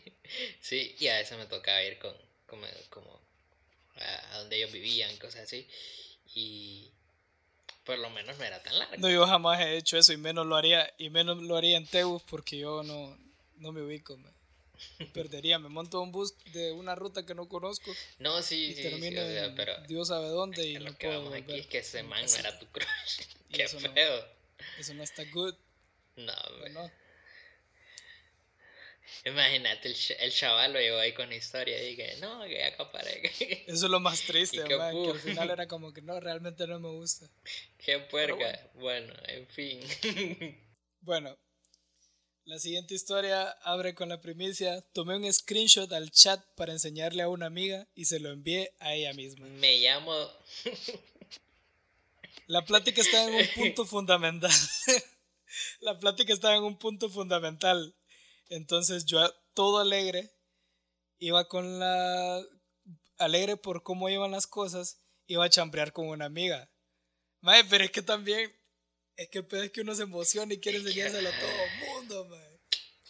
sí, 0.61 0.95
y 0.99 1.07
a 1.07 1.17
veces 1.17 1.35
me 1.39 1.47
tocaba 1.47 1.81
ir 1.81 1.97
con, 1.97 2.15
como, 2.45 2.67
como 2.91 3.19
a, 3.95 4.37
donde 4.37 4.57
ellos 4.57 4.71
vivían, 4.71 5.17
cosas 5.17 5.41
así. 5.41 5.67
Y 6.35 6.91
por 7.85 7.97
lo 7.97 8.11
menos 8.11 8.37
no 8.37 8.43
era 8.43 8.61
tan 8.61 8.77
largo. 8.77 8.97
No, 8.97 9.09
yo 9.09 9.25
jamás 9.25 9.61
he 9.61 9.77
hecho 9.77 9.97
eso 9.97 10.13
y 10.13 10.17
menos 10.17 10.45
lo 10.45 10.55
haría, 10.55 10.93
y 10.99 11.09
menos 11.09 11.41
lo 11.41 11.55
haría 11.57 11.77
en 11.77 11.87
Teus 11.87 12.21
porque 12.21 12.59
yo 12.59 12.83
no, 12.83 13.17
no 13.55 13.71
me 13.71 13.81
ubico. 13.81 14.15
Me 14.15 14.29
perdería, 15.13 15.59
me 15.59 15.69
monto 15.69 16.01
un 16.01 16.11
bus 16.11 16.33
de 16.53 16.71
una 16.71 16.95
ruta 16.95 17.25
que 17.25 17.35
no 17.35 17.47
conozco. 17.47 17.91
No, 18.19 18.41
sí, 18.41 18.73
sí, 18.75 18.83
pero 19.55 19.81
Dios 19.87 20.07
sabe 20.07 20.27
dónde 20.29 20.67
y 20.67 20.77
no 20.77 20.93
puedo 20.93 21.33
aquí 21.33 21.53
es 21.59 21.67
que 21.67 21.79
ese 21.79 22.03
man 22.03 22.23
no 22.25 22.37
era 22.37 22.57
tu 22.59 22.65
crush. 22.71 23.25
Qué 23.51 23.63
eso 23.63 23.79
feo. 23.79 24.25
eso 24.77 24.93
no 24.93 25.03
está 25.03 25.23
good. 25.31 25.55
No, 26.15 26.33
no. 26.71 26.91
Imagínate, 29.25 29.89
el, 29.89 29.95
el 30.19 30.31
chaval 30.31 30.73
lo 30.73 30.79
llevó 30.79 30.99
ahí 30.99 31.13
con 31.13 31.29
la 31.29 31.35
historia 31.35 31.81
y 31.89 31.95
que 31.95 32.15
no, 32.21 32.43
que 32.45 32.63
acaparé. 32.63 33.21
Eso 33.67 33.85
es 33.85 33.91
lo 33.91 33.99
más 33.99 34.21
triste, 34.21 34.61
que, 34.63 34.67
que 34.67 34.75
al 34.75 35.19
final 35.19 35.49
era 35.49 35.67
como 35.67 35.91
que 35.93 36.01
no, 36.01 36.19
realmente 36.19 36.65
no 36.67 36.79
me 36.79 36.89
gusta. 36.89 37.27
Qué 37.77 37.99
puerca. 37.99 38.69
Bueno. 38.75 39.13
en 39.27 39.47
fin. 39.47 39.81
Bueno, 41.01 41.37
la 42.49 42.57
siguiente 42.57 42.95
historia 42.95 43.51
abre 43.61 43.93
con 43.93 44.09
la 44.09 44.21
primicia. 44.21 44.81
Tomé 44.91 45.15
un 45.15 45.31
screenshot 45.31 45.93
al 45.93 46.09
chat 46.09 46.43
para 46.55 46.71
enseñarle 46.71 47.21
a 47.21 47.29
una 47.29 47.45
amiga 47.45 47.87
y 47.93 48.05
se 48.05 48.19
lo 48.19 48.31
envié 48.31 48.73
a 48.79 48.95
ella 48.95 49.13
misma. 49.13 49.45
Me 49.45 49.77
llamo. 49.77 50.11
La 52.47 52.65
plática 52.65 53.01
está 53.01 53.23
en 53.25 53.35
un 53.35 53.47
punto 53.55 53.85
fundamental. 53.85 54.49
la 55.81 55.99
plática 55.99 56.33
estaba 56.33 56.55
en 56.55 56.63
un 56.63 56.79
punto 56.79 57.07
fundamental. 57.07 57.95
Entonces 58.49 59.05
yo 59.05 59.19
todo 59.53 59.77
alegre, 59.77 60.31
iba 61.19 61.47
con 61.47 61.77
la... 61.77 62.43
alegre 63.19 63.57
por 63.57 63.83
cómo 63.83 64.09
iban 64.09 64.31
las 64.31 64.47
cosas, 64.47 64.99
iba 65.27 65.45
a 65.45 65.49
chambrear 65.49 65.93
con 65.93 66.07
una 66.07 66.25
amiga. 66.25 66.71
Mae, 67.41 67.63
pero 67.65 67.83
es 67.83 67.91
que 67.91 68.01
también, 68.01 68.51
es 69.15 69.29
que 69.29 69.45
es 69.47 69.71
que 69.71 69.81
uno 69.81 69.93
se 69.93 70.01
emociona 70.01 70.51
y 70.51 70.59
quiere 70.59 70.79
enseñárselo 70.79 71.29
todo 71.29 71.49
el 71.51 71.78
mundo, 72.09 72.25
mae. 72.25 72.59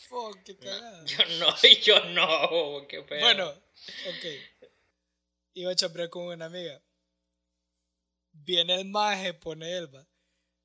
Fuck, 0.08 0.44
qué 0.44 0.58
cagada. 0.58 1.06
yo 1.06 1.18
no, 1.40 1.56
yo 1.84 2.06
no, 2.06 2.88
qué 2.88 3.02
pedo. 3.04 3.22
Bueno, 3.22 3.50
ok. 3.50 4.26
Iba 5.54 5.72
a 5.72 5.76
chambrear 5.76 6.10
con 6.10 6.24
una 6.24 6.46
amiga. 6.46 6.82
Viene 8.32 8.76
el 8.76 8.86
maje, 8.86 9.34
pone 9.34 9.78
Elba 9.78 10.08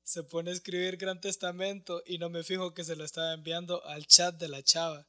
se 0.05 0.23
pone 0.23 0.51
a 0.51 0.53
escribir 0.53 0.97
Gran 0.97 1.19
Testamento 1.19 2.03
y 2.05 2.19
no 2.19 2.29
me 2.29 2.43
fijo 2.43 2.75
que 2.75 2.83
se 2.83 2.95
lo 2.95 3.03
estaba 3.03 3.33
enviando 3.33 3.83
al 3.85 4.05
chat 4.05 4.35
de 4.35 4.47
la 4.47 4.61
chava. 4.61 5.07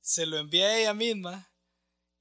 Se 0.00 0.24
lo 0.24 0.38
envié 0.38 0.64
a 0.64 0.78
ella 0.78 0.94
misma 0.94 1.52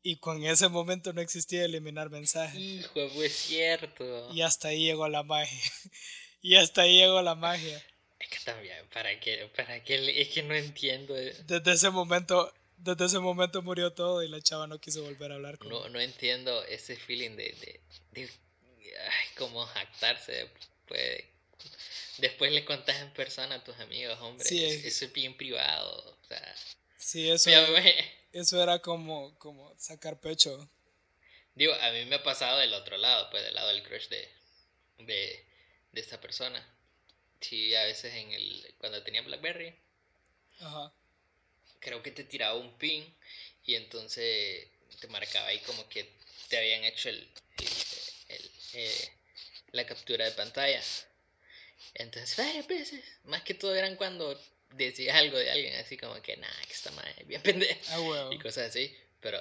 y 0.02 0.18
con 0.18 0.44
ese 0.44 0.70
momento 0.70 1.14
no 1.14 1.22
existía 1.22 1.64
eliminar 1.64 2.10
mensajes. 2.10 2.60
Hijo, 2.60 3.10
fue 3.10 3.30
cierto. 3.30 4.34
Y 4.34 4.42
hasta 4.42 4.70
ahí 4.70 4.86
llegó 4.86 5.08
la 5.08 5.22
magia. 5.22 5.72
y 6.42 6.56
hasta 6.56 6.82
ahí 6.82 6.98
llegó 6.98 7.22
la 7.22 7.36
magia. 7.36 7.86
Es 8.20 8.30
que 8.30 8.38
también, 8.44 8.88
¿para 8.90 9.20
qué? 9.20 9.50
¿Para 9.56 9.84
qué? 9.84 10.22
Es 10.22 10.30
que 10.30 10.44
no 10.44 10.56
entiendo. 10.56 11.14
Desde 11.14 11.72
ese 11.72 11.90
momento, 11.90 12.52
desde 12.78 13.06
ese 13.06 13.20
momento 13.20 13.62
murió 13.62 13.94
todo 13.94 14.24
y 14.24 14.28
la 14.28 14.42
chava 14.42 14.68
no 14.68 14.80
quiso 14.80 15.04
volver 15.04 15.32
a 15.32 15.36
hablar 15.36 15.58
con 15.58 15.70
No, 15.70 15.88
no 15.90 16.00
entiendo 16.00 16.64
ese 16.64 16.96
feeling 16.96 17.32
de, 17.32 17.54
de, 17.54 17.82
de 18.12 18.30
ay, 19.00 19.28
como 19.36 19.66
jactarse 19.66 20.50
pues, 20.88 21.24
Después 22.18 22.52
le 22.52 22.66
contás 22.66 23.00
en 23.02 23.12
persona 23.14 23.56
a 23.56 23.64
tus 23.64 23.78
amigos, 23.80 24.18
hombre. 24.20 24.44
Sí, 24.44 24.64
eso 24.64 25.06
es 25.06 25.14
bien 25.14 25.38
privado. 25.38 26.18
O 26.20 26.28
sea, 26.28 26.56
sí, 26.98 27.30
eso, 27.30 27.52
eso 28.34 28.62
era 28.64 28.80
como, 28.80 29.38
como 29.38 29.74
sacar 29.78 30.20
pecho. 30.20 30.70
Digo, 31.54 31.74
a 31.74 31.92
mí 31.92 32.06
me 32.06 32.16
ha 32.16 32.24
pasado 32.24 32.60
del 32.60 32.74
otro 32.74 32.98
lado, 32.98 33.30
pues 33.30 33.44
del 33.44 33.54
lado 33.54 33.70
del 33.70 33.84
crush 33.84 34.08
de, 34.10 34.28
de, 35.00 35.46
de 35.92 36.02
esta 36.02 36.20
persona. 36.20 36.64
Sí, 37.40 37.76
a 37.76 37.84
veces 37.84 38.14
en 38.14 38.32
el 38.32 38.76
cuando 38.78 39.04
tenía 39.04 39.22
Blackberry. 39.22 39.76
Ajá. 40.60 40.94
Creo 41.80 42.02
que 42.02 42.12
te 42.12 42.24
tiraba 42.24 42.56
un 42.56 42.78
pin 42.78 43.16
y 43.64 43.76
entonces 43.76 44.68
te 45.00 45.08
marcaba 45.08 45.48
ahí 45.48 45.60
como 45.60 45.88
que 45.90 46.10
te 46.50 46.58
habían 46.58 46.84
hecho 46.84 47.10
el, 47.10 47.30
el, 48.30 48.52
eh, 48.74 49.12
la 49.72 49.86
captura 49.86 50.26
de 50.26 50.32
pantalla. 50.32 50.82
Entonces, 51.94 52.36
varias 52.38 52.68
veces, 52.68 53.04
más 53.26 53.44
que 53.44 53.54
todo 53.54 53.76
eran 53.76 53.96
cuando 53.96 54.40
decías 54.72 55.16
algo 55.16 55.38
de 55.38 55.52
alguien, 55.52 55.76
así 55.76 55.98
como 55.98 56.22
que, 56.22 56.38
nah, 56.38 56.62
que 56.66 56.74
está 56.74 56.92
mal, 56.92 57.14
bien 57.26 57.42
pendejo. 57.42 57.80
Ah, 57.90 58.30
y 58.32 58.40
cosas 58.40 58.70
así, 58.70 58.96
pero 59.20 59.40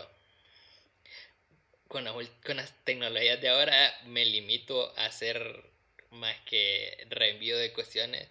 con, 1.89 2.05
con 2.45 2.57
las 2.57 2.85
tecnologías 2.85 3.41
de 3.41 3.49
ahora 3.49 4.01
me 4.05 4.25
limito 4.25 4.97
a 4.99 5.07
hacer 5.07 5.71
más 6.11 6.37
que 6.45 7.07
reenvío 7.09 7.57
de 7.57 7.73
cuestiones, 7.73 8.29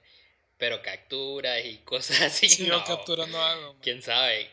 pero 0.58 0.82
capturas 0.82 1.63
y 1.65 1.77
cosas 1.79 2.22
así. 2.22 2.50
Sí, 2.50 2.67
no, 2.67 2.84
captura 2.84 3.25
no 3.27 3.41
hago. 3.41 3.77
¿Quién 3.82 4.01
sabe? 4.01 4.50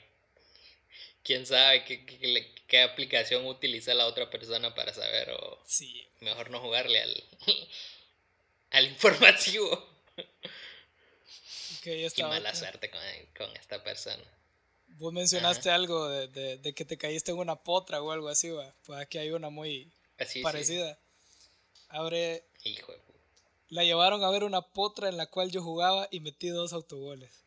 ¿Quién 1.23 1.47
sabe 1.47 1.85
qué, 1.85 2.05
qué, 2.05 2.55
qué, 2.67 2.83
aplicación 2.83 3.47
utiliza 3.47 3.95
la 3.95 4.07
otra 4.07 4.29
persona 4.29 4.75
para 4.75 4.93
saber? 4.93 5.31
O 5.31 5.63
sí. 5.65 6.07
mejor 6.21 6.51
no 6.51 6.61
jugarle 6.61 7.01
al, 7.01 7.25
al 8.71 8.87
informativo. 8.87 9.89
Okay, 11.79 12.09
Qué 12.11 12.23
mala 12.25 12.55
suerte 12.55 12.91
con, 12.91 13.01
con, 13.37 13.57
esta 13.57 13.83
persona. 13.83 14.23
Vos 14.99 15.13
mencionaste 15.13 15.71
algo 15.71 16.09
de, 16.09 16.29
de, 16.29 16.59
de, 16.59 16.75
que 16.75 16.85
te 16.85 16.99
caíste 16.99 17.33
en 17.33 17.39
una 17.39 17.57
potra 17.57 18.03
o 18.03 18.13
algo 18.13 18.29
así, 18.29 18.51
va. 18.51 18.73
Pues 18.85 19.01
aquí 19.01 19.19
hay 19.19 19.31
una 19.31 19.49
muy 19.49 19.91
parecida. 20.43 20.99
Abre. 21.89 22.45
Hijo 22.65 22.93
de 22.93 23.12
La 23.73 23.85
llevaron 23.85 24.23
a 24.23 24.29
ver 24.29 24.45
una 24.45 24.61
potra 24.61 25.09
en 25.09 25.17
la 25.17 25.29
cual 25.29 25.51
yo 25.51 25.63
jugaba 25.63 26.07
y 26.11 26.21
metí 26.21 26.49
dos 26.49 26.75
autogoles. 26.75 27.47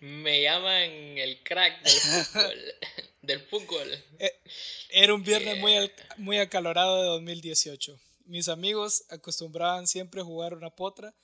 Me 0.00 0.42
llaman 0.42 0.90
el 1.16 1.40
crack 1.44 1.84
del 1.84 2.00
fútbol. 2.00 2.74
del 3.22 3.40
fútbol. 3.42 4.04
Eh, 4.18 4.42
era 4.90 5.14
un 5.14 5.22
viernes 5.22 5.56
muy, 5.60 5.88
muy 6.16 6.38
acalorado 6.38 7.00
de 7.00 7.06
2018. 7.10 7.96
Mis 8.24 8.48
amigos 8.48 9.04
acostumbraban 9.08 9.86
siempre 9.86 10.20
jugar 10.22 10.52
una 10.52 10.70
potra 10.70 11.14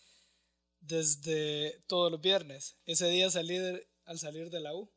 desde 0.79 1.83
todos 1.89 2.13
los 2.13 2.21
viernes. 2.21 2.77
Ese 2.87 3.09
día 3.09 3.29
salí 3.29 3.59
al 4.05 4.21
salir 4.21 4.51
de 4.51 4.61
la 4.61 4.73
U. 4.73 4.89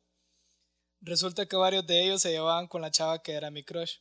Resulta 1.01 1.47
que 1.47 1.55
varios 1.55 1.87
de 1.87 2.03
ellos 2.03 2.21
se 2.21 2.29
llevaban 2.29 2.67
con 2.67 2.83
la 2.83 2.91
chava 2.91 3.23
que 3.23 3.31
era 3.31 3.49
mi 3.49 3.63
crush. 3.63 3.95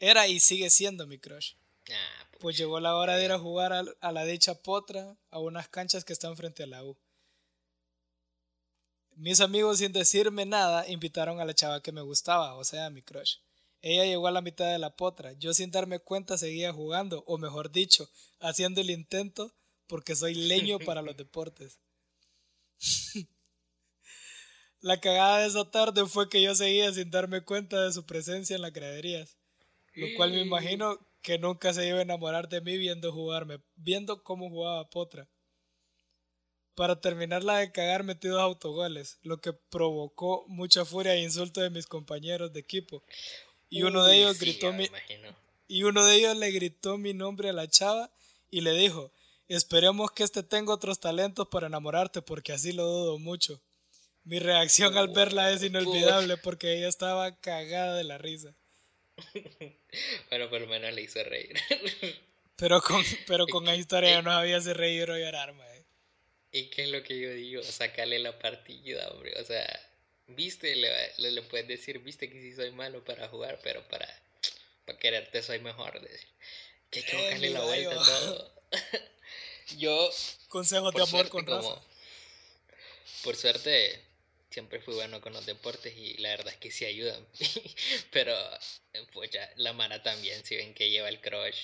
Era 0.00 0.26
y 0.26 0.40
sigue 0.40 0.70
siendo 0.70 1.06
mi 1.06 1.20
crush. 1.20 1.52
Ah, 1.90 2.15
pues, 2.40 2.56
llegó 2.56 2.80
la 2.80 2.94
hora 2.94 3.16
de 3.16 3.24
ir 3.24 3.32
a 3.32 3.38
jugar 3.38 3.72
a 3.72 4.12
la 4.12 4.24
dicha 4.24 4.54
potra 4.62 5.16
a 5.30 5.38
unas 5.38 5.68
canchas 5.68 6.04
que 6.04 6.12
están 6.12 6.36
frente 6.36 6.62
a 6.62 6.66
la 6.66 6.84
U. 6.84 6.96
Mis 9.16 9.40
amigos, 9.40 9.78
sin 9.78 9.92
decirme 9.92 10.44
nada, 10.44 10.86
invitaron 10.88 11.40
a 11.40 11.44
la 11.44 11.54
chava 11.54 11.82
que 11.82 11.92
me 11.92 12.02
gustaba, 12.02 12.54
o 12.54 12.64
sea, 12.64 12.86
a 12.86 12.90
mi 12.90 13.02
crush. 13.02 13.36
Ella 13.80 14.04
llegó 14.04 14.26
a 14.26 14.30
la 14.32 14.42
mitad 14.42 14.70
de 14.70 14.78
la 14.78 14.96
potra. 14.96 15.32
Yo 15.34 15.54
sin 15.54 15.70
darme 15.70 16.00
cuenta 16.00 16.36
seguía 16.36 16.72
jugando, 16.72 17.24
o 17.26 17.38
mejor 17.38 17.70
dicho, 17.70 18.10
haciendo 18.40 18.80
el 18.80 18.90
intento 18.90 19.54
porque 19.86 20.16
soy 20.16 20.34
leño 20.34 20.78
para 20.78 21.02
los 21.02 21.16
deportes. 21.16 21.78
La 24.80 25.00
cagada 25.00 25.38
de 25.38 25.46
esa 25.46 25.70
tarde 25.70 26.06
fue 26.06 26.28
que 26.28 26.42
yo 26.42 26.54
seguía 26.54 26.92
sin 26.92 27.10
darme 27.10 27.42
cuenta 27.42 27.82
de 27.84 27.92
su 27.92 28.04
presencia 28.04 28.56
en 28.56 28.62
las 28.62 28.72
graderías, 28.72 29.36
lo 29.94 30.06
cual 30.16 30.32
me 30.32 30.40
imagino 30.42 30.98
que 31.26 31.38
nunca 31.40 31.74
se 31.74 31.88
iba 31.88 31.98
a 31.98 32.02
enamorar 32.02 32.48
de 32.48 32.60
mí 32.60 32.78
viendo 32.78 33.12
jugarme, 33.12 33.58
viendo 33.74 34.22
cómo 34.22 34.48
jugaba 34.48 34.88
Potra. 34.88 35.28
Para 36.76 37.00
terminar 37.00 37.42
la 37.42 37.56
de 37.58 37.72
cagar 37.72 38.04
metí 38.04 38.28
dos 38.28 38.40
autogoles, 38.40 39.18
lo 39.22 39.40
que 39.40 39.52
provocó 39.52 40.44
mucha 40.46 40.84
furia 40.84 41.14
e 41.14 41.24
insulto 41.24 41.60
de 41.60 41.70
mis 41.70 41.86
compañeros 41.86 42.52
de 42.52 42.60
equipo. 42.60 43.02
Y 43.68 43.82
uno 43.82 44.04
de 44.04 44.18
ellos 44.18 44.38
gritó 44.38 44.72
mi, 44.72 44.88
y 45.66 45.82
uno 45.82 46.04
de 46.04 46.14
ellos 46.14 46.36
le 46.36 46.52
gritó 46.52 46.96
mi 46.96 47.12
nombre 47.12 47.48
a 47.48 47.52
la 47.52 47.66
chava 47.66 48.08
y 48.48 48.60
le 48.60 48.74
dijo, 48.74 49.10
esperemos 49.48 50.12
que 50.12 50.22
este 50.22 50.44
tenga 50.44 50.72
otros 50.74 51.00
talentos 51.00 51.48
para 51.48 51.66
enamorarte 51.66 52.22
porque 52.22 52.52
así 52.52 52.70
lo 52.70 52.84
dudo 52.84 53.18
mucho. 53.18 53.60
Mi 54.22 54.38
reacción 54.38 54.96
al 54.96 55.08
verla 55.08 55.50
es 55.50 55.64
inolvidable 55.64 56.36
porque 56.36 56.76
ella 56.76 56.86
estaba 56.86 57.34
cagada 57.40 57.96
de 57.96 58.04
la 58.04 58.16
risa. 58.16 58.54
bueno, 60.30 60.50
por 60.50 60.60
lo 60.60 60.66
menos 60.66 60.92
le 60.92 61.02
hizo 61.02 61.22
reír. 61.24 61.54
pero 62.56 62.80
con, 62.80 63.02
pero 63.26 63.46
con 63.50 63.64
la 63.64 63.76
historia 63.76 64.22
no 64.22 64.30
sabía 64.30 64.60
si 64.60 64.72
reír 64.72 65.10
o 65.10 65.18
llorar, 65.18 65.54
¿Y 66.52 66.70
qué 66.70 66.84
es 66.84 66.88
lo 66.90 67.02
que 67.02 67.20
yo 67.20 67.30
digo? 67.32 67.62
Sacarle 67.62 68.18
la 68.18 68.38
partida, 68.38 69.08
hombre. 69.10 69.38
O 69.38 69.44
sea, 69.44 69.68
viste, 70.28 70.74
le, 70.74 70.90
le, 71.18 71.42
puedes 71.42 71.68
decir, 71.68 71.98
viste 71.98 72.30
que 72.30 72.40
sí 72.40 72.54
soy 72.54 72.70
malo 72.70 73.04
para 73.04 73.28
jugar, 73.28 73.60
pero 73.62 73.86
para, 73.88 74.08
para 74.86 74.98
quererte 74.98 75.42
soy 75.42 75.58
mejor. 75.58 76.00
Decir, 76.00 76.26
que 76.88 77.00
hay 77.00 77.04
que 77.04 77.16
buscarle 77.16 77.50
la 77.50 77.60
vuelta 77.60 78.00
a 78.00 78.04
todo. 78.04 78.54
yo. 79.76 80.10
Consejos 80.48 80.94
de 80.94 81.02
amor 81.02 81.28
con 81.28 81.44
como, 81.44 81.84
Por 83.22 83.36
suerte, 83.36 84.02
siempre 84.56 84.80
fui 84.80 84.94
bueno 84.94 85.20
con 85.20 85.34
los 85.34 85.44
deportes 85.44 85.94
y 85.94 86.16
la 86.16 86.30
verdad 86.30 86.54
es 86.54 86.58
que 86.58 86.70
sí 86.70 86.86
ayudan. 86.86 87.22
pero, 88.10 88.34
pues 89.12 89.30
ya, 89.30 89.52
la 89.56 89.74
Mara 89.74 90.02
también, 90.02 90.42
si 90.46 90.56
ven 90.56 90.72
que 90.72 90.88
lleva 90.88 91.10
el 91.10 91.20
crush 91.20 91.60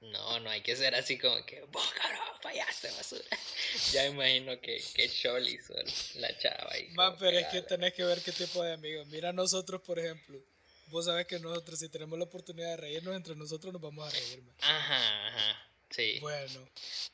no, 0.00 0.40
no 0.40 0.48
hay 0.48 0.62
que 0.62 0.74
ser 0.74 0.94
así 0.94 1.18
como 1.18 1.44
que, 1.44 1.60
vos 1.64 1.92
cabrón, 1.92 2.26
fallaste, 2.40 2.90
basura. 2.92 3.24
ya 3.92 4.06
imagino 4.06 4.58
que, 4.62 4.82
que 4.94 5.10
Choli 5.10 5.56
hizo 5.56 5.74
la 6.14 6.38
chava. 6.38 6.70
ahí. 6.70 6.88
Man, 6.94 7.16
pero 7.18 7.38
es 7.38 7.48
que 7.48 7.60
tenés 7.60 7.92
que 7.92 8.04
ver 8.04 8.22
qué 8.22 8.32
tipo 8.32 8.62
de 8.62 8.72
amigos. 8.72 9.06
Mira, 9.08 9.34
nosotros, 9.34 9.82
por 9.82 9.98
ejemplo, 9.98 10.40
vos 10.88 11.04
sabés 11.04 11.26
que 11.26 11.38
nosotros, 11.38 11.78
si 11.78 11.90
tenemos 11.90 12.18
la 12.18 12.24
oportunidad 12.24 12.70
de 12.70 12.76
reírnos 12.78 13.14
entre 13.14 13.36
nosotros, 13.36 13.74
nos 13.74 13.82
vamos 13.82 14.08
a 14.08 14.10
reír, 14.10 14.42
Ajá, 14.60 15.28
ajá, 15.28 15.70
sí. 15.90 16.18
Bueno. 16.20 16.68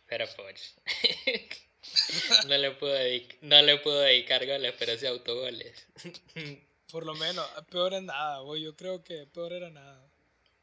Pero 0.07 0.27
pues, 0.37 0.75
no 2.47 2.59
le 2.59 2.71
puedo 2.73 2.93
dedicar, 2.95 3.39
no 3.43 3.63
le 3.63 3.79
puedo 3.79 4.01
dedicar 4.01 4.47
goles, 4.47 4.75
pero 4.79 4.99
sí 4.99 5.07
autogoles. 5.07 5.87
por 6.91 7.07
lo 7.07 7.15
menos, 7.15 7.49
peor 7.71 7.95
es 7.95 8.03
nada, 8.03 8.41
güey. 8.41 8.63
Yo 8.63 8.77
creo 8.77 9.03
que 9.03 9.27
peor 9.27 9.53
era 9.53 9.71
nada. 9.71 10.07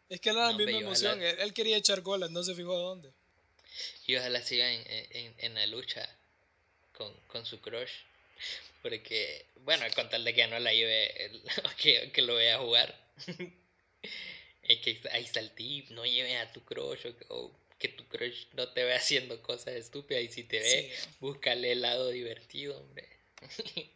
Es 0.09 0.19
que 0.21 0.29
era 0.29 0.51
la 0.51 0.57
misma 0.57 0.79
emoción. 0.79 1.21
Él, 1.21 1.53
quería 1.53 1.77
echar 1.77 2.01
goles, 2.01 2.31
no 2.31 2.43
se 2.43 2.55
fijó 2.55 2.75
a 2.75 2.79
dónde. 2.79 3.11
Y 4.07 4.15
ojalá 4.15 4.41
siga 4.41 4.71
en, 4.71 5.35
en, 5.37 5.53
la 5.53 5.67
lucha 5.67 6.07
con, 6.93 7.13
con, 7.27 7.45
su 7.45 7.61
crush. 7.61 7.91
Porque, 8.81 9.45
bueno, 9.57 9.85
con 9.95 10.09
tal 10.09 10.23
de 10.23 10.33
que 10.33 10.47
no 10.47 10.57
la 10.59 10.73
lleve, 10.73 11.41
que, 11.81 12.11
que 12.11 12.21
lo 12.23 12.35
vea 12.35 12.57
jugar. 12.57 12.95
es 14.63 14.79
que 14.79 14.99
ahí 15.12 15.23
está 15.23 15.39
el 15.39 15.51
tip, 15.51 15.89
no 15.89 16.05
lleve 16.05 16.38
a 16.38 16.51
tu 16.51 16.63
crush 16.63 17.05
o, 17.29 17.51
que 17.79 17.87
tu 17.87 18.05
crush 18.07 18.47
no 18.53 18.67
te 18.69 18.83
vea 18.83 18.97
haciendo 18.97 19.41
cosas 19.41 19.75
estúpidas 19.75 20.23
y 20.23 20.27
si 20.27 20.43
te 20.43 20.59
ve, 20.59 20.93
búscale 21.19 21.71
el 21.71 21.81
lado 21.81 22.09
divertido, 22.09 22.77
hombre. 22.77 23.07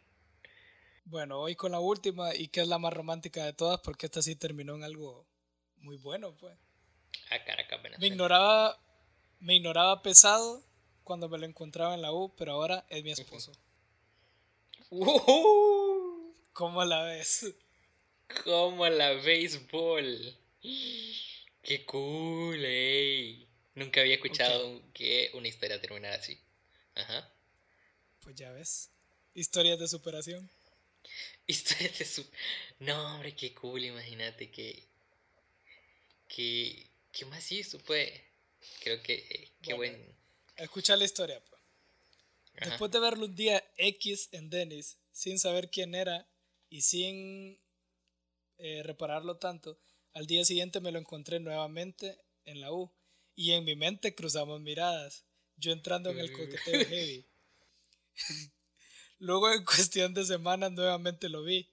bueno, 1.04 1.38
hoy 1.38 1.54
con 1.54 1.72
la 1.72 1.80
última 1.80 2.34
y 2.34 2.48
que 2.48 2.62
es 2.62 2.68
la 2.68 2.78
más 2.78 2.94
romántica 2.94 3.44
de 3.44 3.52
todas 3.52 3.80
porque 3.80 4.06
esta 4.06 4.22
sí 4.22 4.34
terminó 4.36 4.74
en 4.74 4.84
algo 4.84 5.26
muy 5.76 5.98
bueno, 5.98 6.34
pues. 6.34 6.56
Ah, 7.30 7.44
Caracas, 7.44 7.80
Me 7.98 8.06
ignoraba, 8.06 8.80
me 9.38 9.54
ignoraba 9.54 10.02
pesado 10.02 10.64
cuando 11.04 11.28
me 11.28 11.38
lo 11.38 11.46
encontraba 11.46 11.94
en 11.94 12.02
la 12.02 12.12
U, 12.12 12.34
pero 12.36 12.52
ahora 12.52 12.86
es 12.88 13.04
mi 13.04 13.12
esposo. 13.12 13.52
¿Cómo 16.52 16.84
la 16.84 17.02
ves? 17.02 17.54
¿Cómo 18.44 18.88
la 18.88 19.12
béisbol? 19.12 20.36
Qué 21.62 21.84
cool, 21.86 22.64
ey. 22.64 23.43
Nunca 23.74 24.00
había 24.00 24.14
escuchado 24.14 24.82
que 24.92 25.30
una 25.34 25.48
historia 25.48 25.80
terminara 25.80 26.16
así. 26.16 26.38
Ajá. 26.94 27.30
Pues 28.20 28.36
ya 28.36 28.50
ves. 28.52 28.90
Historias 29.34 29.78
de 29.78 29.88
superación. 29.88 30.48
Historias 31.46 31.98
de 31.98 32.04
superación. 32.04 32.40
No, 32.78 33.14
hombre, 33.14 33.34
qué 33.34 33.52
cool, 33.54 33.84
imagínate 33.84 34.50
que 34.50 34.88
¿Qué, 36.34 36.90
qué 37.12 37.24
más 37.26 37.50
hizo, 37.52 37.78
pues? 37.80 38.10
Creo 38.80 39.00
que, 39.02 39.14
eh, 39.14 39.52
qué 39.62 39.74
buen... 39.74 40.14
Escucha 40.56 40.96
la 40.96 41.04
historia, 41.04 41.40
pues. 41.48 41.60
Después 42.68 42.90
de 42.90 43.00
verlo 43.00 43.26
un 43.26 43.34
día 43.34 43.64
X 43.76 44.28
en 44.32 44.50
Dennis, 44.50 44.98
sin 45.12 45.38
saber 45.38 45.70
quién 45.70 45.94
era 45.94 46.26
y 46.70 46.82
sin 46.82 47.60
eh, 48.58 48.82
repararlo 48.84 49.36
tanto, 49.38 49.78
al 50.12 50.26
día 50.26 50.44
siguiente 50.44 50.80
me 50.80 50.92
lo 50.92 50.98
encontré 50.98 51.40
nuevamente 51.40 52.16
en 52.44 52.60
la 52.60 52.72
U 52.72 52.92
y 53.34 53.52
en 53.52 53.64
mi 53.64 53.76
mente 53.76 54.14
cruzamos 54.14 54.60
miradas, 54.60 55.24
yo 55.56 55.72
entrando 55.72 56.10
en 56.10 56.18
el 56.18 56.32
coqueteo 56.32 56.84
heavy. 56.86 57.26
Luego 59.18 59.52
en 59.52 59.64
cuestión 59.64 60.12
de 60.14 60.24
semanas 60.24 60.72
nuevamente 60.72 61.28
lo 61.28 61.42
vi 61.42 61.70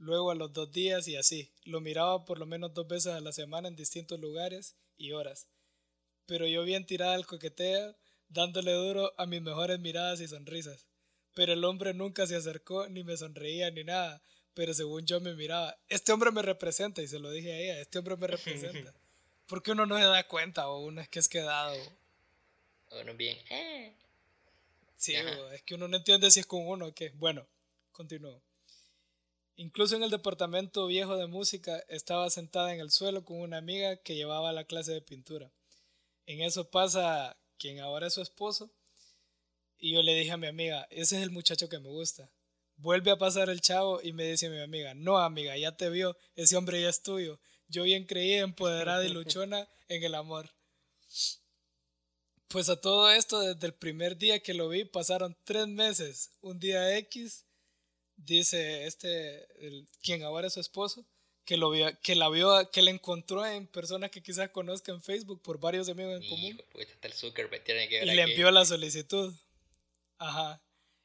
luego 0.00 0.30
a 0.30 0.34
los 0.34 0.52
dos 0.52 0.72
días 0.72 1.06
y 1.08 1.16
así. 1.16 1.52
Lo 1.64 1.80
miraba 1.80 2.24
por 2.24 2.38
lo 2.38 2.46
menos 2.46 2.74
dos 2.74 2.88
veces 2.88 3.12
a 3.12 3.20
la 3.20 3.32
semana 3.32 3.68
en 3.68 3.76
distintos 3.76 4.18
lugares 4.18 4.76
y 4.96 5.12
horas. 5.12 5.46
Pero 6.26 6.46
yo 6.46 6.64
bien 6.64 6.86
tirada 6.86 7.14
al 7.14 7.26
coqueteo, 7.26 7.96
dándole 8.28 8.72
duro 8.72 9.12
a 9.18 9.26
mis 9.26 9.42
mejores 9.42 9.78
miradas 9.78 10.20
y 10.20 10.28
sonrisas. 10.28 10.86
Pero 11.34 11.52
el 11.52 11.64
hombre 11.64 11.94
nunca 11.94 12.26
se 12.26 12.36
acercó, 12.36 12.88
ni 12.88 13.04
me 13.04 13.16
sonreía, 13.16 13.70
ni 13.70 13.84
nada. 13.84 14.22
Pero 14.54 14.74
según 14.74 15.06
yo 15.06 15.20
me 15.20 15.34
miraba, 15.34 15.78
este 15.88 16.12
hombre 16.12 16.32
me 16.32 16.42
representa, 16.42 17.02
y 17.02 17.08
se 17.08 17.18
lo 17.18 17.30
dije 17.30 17.52
a 17.52 17.58
ella, 17.58 17.80
este 17.80 17.98
hombre 17.98 18.16
me 18.16 18.26
representa. 18.26 18.94
Porque 19.50 19.72
uno 19.72 19.84
no 19.84 19.98
se 19.98 20.04
da 20.04 20.26
cuenta, 20.28 20.68
o 20.68 20.78
uno 20.78 21.00
es 21.00 21.08
que 21.08 21.18
es 21.18 21.28
quedado. 21.28 21.76
Uno 23.02 23.14
bien, 23.14 23.36
eh. 23.50 23.92
Sí, 24.96 25.14
es 25.14 25.62
que 25.64 25.74
uno 25.74 25.88
no 25.88 25.96
entiende 25.96 26.30
si 26.30 26.40
es 26.40 26.46
con 26.46 26.66
uno 26.66 26.86
o 26.86 26.94
qué. 26.94 27.10
Bueno, 27.10 27.46
continúo. 27.90 28.40
Incluso 29.56 29.96
en 29.96 30.04
el 30.04 30.10
departamento 30.10 30.86
viejo 30.86 31.16
de 31.16 31.26
música 31.26 31.82
estaba 31.88 32.30
sentada 32.30 32.72
en 32.72 32.80
el 32.80 32.92
suelo 32.92 33.24
con 33.24 33.40
una 33.40 33.58
amiga 33.58 33.96
que 33.96 34.14
llevaba 34.14 34.52
la 34.52 34.64
clase 34.64 34.92
de 34.92 35.02
pintura. 35.02 35.50
En 36.26 36.42
eso 36.42 36.70
pasa 36.70 37.36
quien 37.58 37.80
ahora 37.80 38.06
es 38.06 38.14
su 38.14 38.22
esposo 38.22 38.70
y 39.78 39.92
yo 39.92 40.02
le 40.02 40.14
dije 40.14 40.30
a 40.30 40.36
mi 40.36 40.46
amiga, 40.46 40.86
ese 40.90 41.16
es 41.16 41.22
el 41.22 41.30
muchacho 41.30 41.68
que 41.68 41.80
me 41.80 41.88
gusta. 41.88 42.30
Vuelve 42.76 43.10
a 43.10 43.18
pasar 43.18 43.50
el 43.50 43.60
chavo 43.60 44.00
y 44.00 44.12
me 44.12 44.24
dice 44.24 44.48
mi 44.48 44.60
amiga, 44.60 44.94
no 44.94 45.18
amiga, 45.18 45.56
ya 45.56 45.76
te 45.76 45.90
vio, 45.90 46.16
ese 46.36 46.56
hombre 46.56 46.80
ya 46.80 46.88
es 46.88 47.02
tuyo. 47.02 47.40
Yo 47.70 47.84
bien 47.84 48.04
creí 48.04 48.34
empoderada 48.34 49.04
y 49.04 49.08
luchona 49.08 49.68
en 49.88 50.02
el 50.02 50.14
amor. 50.14 50.50
Pues 52.48 52.68
a 52.68 52.80
todo 52.80 53.10
esto, 53.10 53.40
desde 53.40 53.66
el 53.68 53.74
primer 53.74 54.18
día 54.18 54.40
que 54.40 54.54
lo 54.54 54.68
vi, 54.68 54.84
pasaron 54.84 55.36
tres 55.44 55.68
meses, 55.68 56.32
un 56.40 56.58
día 56.58 56.98
X 56.98 57.44
dice 58.16 58.86
este, 58.86 59.46
el, 59.66 59.88
quien 60.02 60.24
ahora 60.24 60.48
es 60.48 60.54
su 60.54 60.60
esposo, 60.60 61.06
que, 61.44 61.56
lo 61.56 61.70
vio, 61.70 61.88
que 62.02 62.16
la 62.16 62.28
vio, 62.28 62.70
que 62.70 62.82
la 62.82 62.90
encontró 62.90 63.46
en 63.46 63.66
personas 63.68 64.10
que 64.10 64.22
quizás 64.22 64.50
conozca 64.50 64.92
en 64.92 65.00
Facebook 65.00 65.40
por 65.40 65.58
varios 65.58 65.88
amigos 65.88 66.22
en 66.22 66.28
común. 66.28 66.62
y 68.02 68.06
le 68.06 68.22
envió 68.22 68.50
la 68.50 68.64
solicitud. 68.64 69.32
Ajá. 70.18 70.62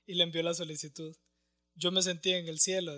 Y 0.08 0.16
le 0.16 0.24
envió 0.24 0.44
la 0.44 0.54
solicitud. 0.54 1.16
Yo 1.76 1.92
me 1.92 2.02
sentí 2.02 2.32
en 2.32 2.48
el 2.48 2.60
cielo, 2.60 2.96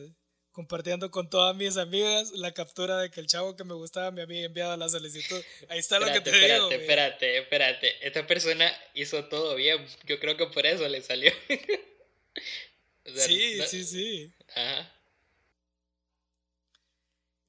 compartiendo 0.58 1.12
con 1.12 1.30
todas 1.30 1.56
mis 1.56 1.78
amigas 1.78 2.32
la 2.32 2.52
captura 2.52 2.98
de 2.98 3.12
que 3.12 3.20
el 3.20 3.28
chavo 3.28 3.56
que 3.56 3.64
me 3.64 3.76
gustaba 3.76 4.10
me 4.10 4.24
había 4.24 4.44
enviado 4.44 4.76
la 4.76 4.90
solicitud. 4.90 5.40
Ahí 5.70 5.78
está 5.78 6.00
lo 6.00 6.08
que 6.08 6.20
te 6.20 6.32
espérate, 6.32 6.54
digo. 6.56 6.72
Espérate, 6.72 7.38
espérate, 7.38 7.38
espérate. 7.38 8.08
Esta 8.08 8.26
persona 8.26 8.76
hizo 8.96 9.26
todo 9.26 9.54
bien. 9.54 9.86
Yo 10.08 10.20
creo 10.20 10.36
que 10.36 10.48
por 10.48 10.66
eso 10.66 10.90
le 10.90 11.04
salió. 11.04 11.32
sí, 13.06 13.62
sí, 13.68 13.84
sí. 13.84 14.34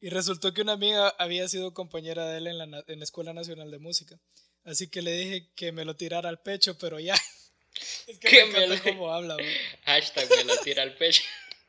Y 0.03 0.11
resultó 0.11 0.53
que 0.53 0.61
una 0.61 0.73
amiga 0.73 1.09
había 1.19 1.49
sido 1.49 1.73
compañera 1.73 2.29
de 2.29 2.37
él 2.37 2.47
en 2.49 2.59
la, 2.59 2.85
en 2.87 2.99
la 2.99 3.05
Escuela 3.05 3.33
Nacional 3.33 3.71
de 3.71 3.79
Música. 3.79 4.21
Así 4.65 4.89
que 4.89 5.01
le 5.01 5.13
dije 5.13 5.49
que 5.57 5.73
me 5.73 5.87
lo 5.87 5.97
tirara 5.97 6.29
al 6.29 6.43
pecho, 6.43 6.77
pero 6.77 7.01
ya. 7.01 7.15
Es 8.07 8.19
que 8.19 8.45
me 8.47 8.65
encanta 8.65 8.83
cómo 8.83 9.11
habla, 9.11 9.37
Hashtag 9.85 10.29
me 10.29 10.45
lo 10.45 10.59
tira 10.59 10.83
al 10.83 10.95
pecho. 10.95 11.23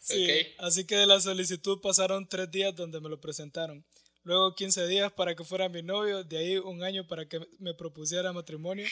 sí, 0.01 0.29
así 0.59 0.87
que 0.87 0.97
de 0.97 1.07
la 1.07 1.21
solicitud 1.21 1.81
pasaron 1.81 2.29
tres 2.29 2.51
días 2.51 2.75
donde 2.75 3.01
me 3.01 3.09
lo 3.09 3.21
presentaron. 3.21 3.85
Luego 4.25 4.55
15 4.55 4.87
días 4.87 5.13
para 5.13 5.35
que 5.35 5.45
fuera 5.45 5.69
mi 5.69 5.83
novio, 5.83 6.25
de 6.25 6.39
ahí 6.39 6.57
un 6.57 6.83
año 6.83 7.07
para 7.07 7.29
que 7.29 7.41
me 7.59 7.75
propusiera 7.75 8.33
matrimonio 8.33 8.87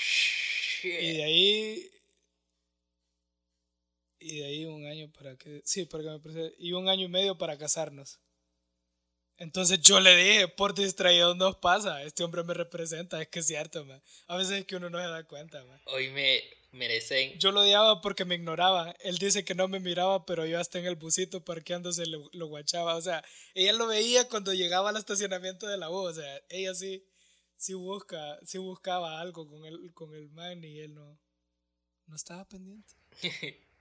Y 0.85 1.17
de 1.17 1.25
ahí. 1.25 1.91
Y 4.19 4.39
de 4.39 4.45
ahí 4.45 4.65
un 4.67 4.87
año 4.87 5.11
para 5.11 5.37
que. 5.37 5.63
Sí, 5.65 5.87
para 5.87 6.05
que 6.05 6.11
me 6.11 6.21
presente. 6.21 6.55
Y 6.59 6.73
un 6.73 6.89
año 6.89 7.07
y 7.07 7.09
medio 7.09 7.39
para 7.39 7.57
casarnos. 7.57 8.21
Entonces 9.39 9.81
yo 9.81 9.99
le 10.01 10.15
dije, 10.15 10.49
por 10.49 10.75
distraído 10.75 11.35
nos 11.35 11.57
pasa, 11.57 12.05
este 12.05 12.23
hombre 12.23 12.45
me 12.45 12.55
representa, 12.55 13.21
es 13.21 13.29
que 13.29 13.41
es 13.41 13.47
cierto, 13.47 13.85
man. 13.85 14.01
A 14.29 14.37
veces 14.37 14.61
es 14.61 14.67
que 14.67 14.77
uno 14.77 14.89
no 14.91 14.99
se 14.99 15.09
da 15.09 15.25
cuenta, 15.25 15.65
man. 15.65 15.81
Hoy 15.87 16.11
me 16.11 16.43
merecen... 16.73 17.39
Yo 17.39 17.53
lo 17.53 17.61
odiaba 17.61 18.01
porque 18.01 18.25
me 18.25 18.35
ignoraba. 18.35 18.95
Él 19.01 19.19
dice 19.19 19.45
que 19.45 19.55
no 19.55 19.69
me 19.69 19.79
miraba, 19.79 20.27
pero 20.27 20.45
yo 20.47 20.59
hasta 20.59 20.79
en 20.79 20.87
el 20.87 20.97
busito 20.97 21.45
parqueándose 21.45 22.07
lo, 22.07 22.29
lo 22.33 22.47
guachaba. 22.49 22.97
O 22.97 23.01
sea, 23.01 23.25
ella 23.55 23.73
lo 23.75 23.87
veía 23.87 24.29
cuando 24.29 24.53
llegaba 24.53 24.91
al 24.91 24.97
estacionamiento 24.97 25.67
de 25.67 25.77
la 25.79 25.91
U. 25.91 25.95
O 25.95 26.13
sea, 26.13 26.43
ella 26.49 26.75
sí, 26.75 27.07
sí, 27.57 27.75
busca, 27.75 28.39
sí 28.45 28.59
buscaba 28.59 29.21
algo 29.21 29.49
con 29.49 29.65
el, 29.65 29.93
con 29.95 30.15
el 30.15 30.29
man 30.31 30.65
y 30.65 30.81
él 30.81 30.95
no, 30.95 31.19
no 32.07 32.17
estaba 32.17 32.45
pendiente. 32.49 32.95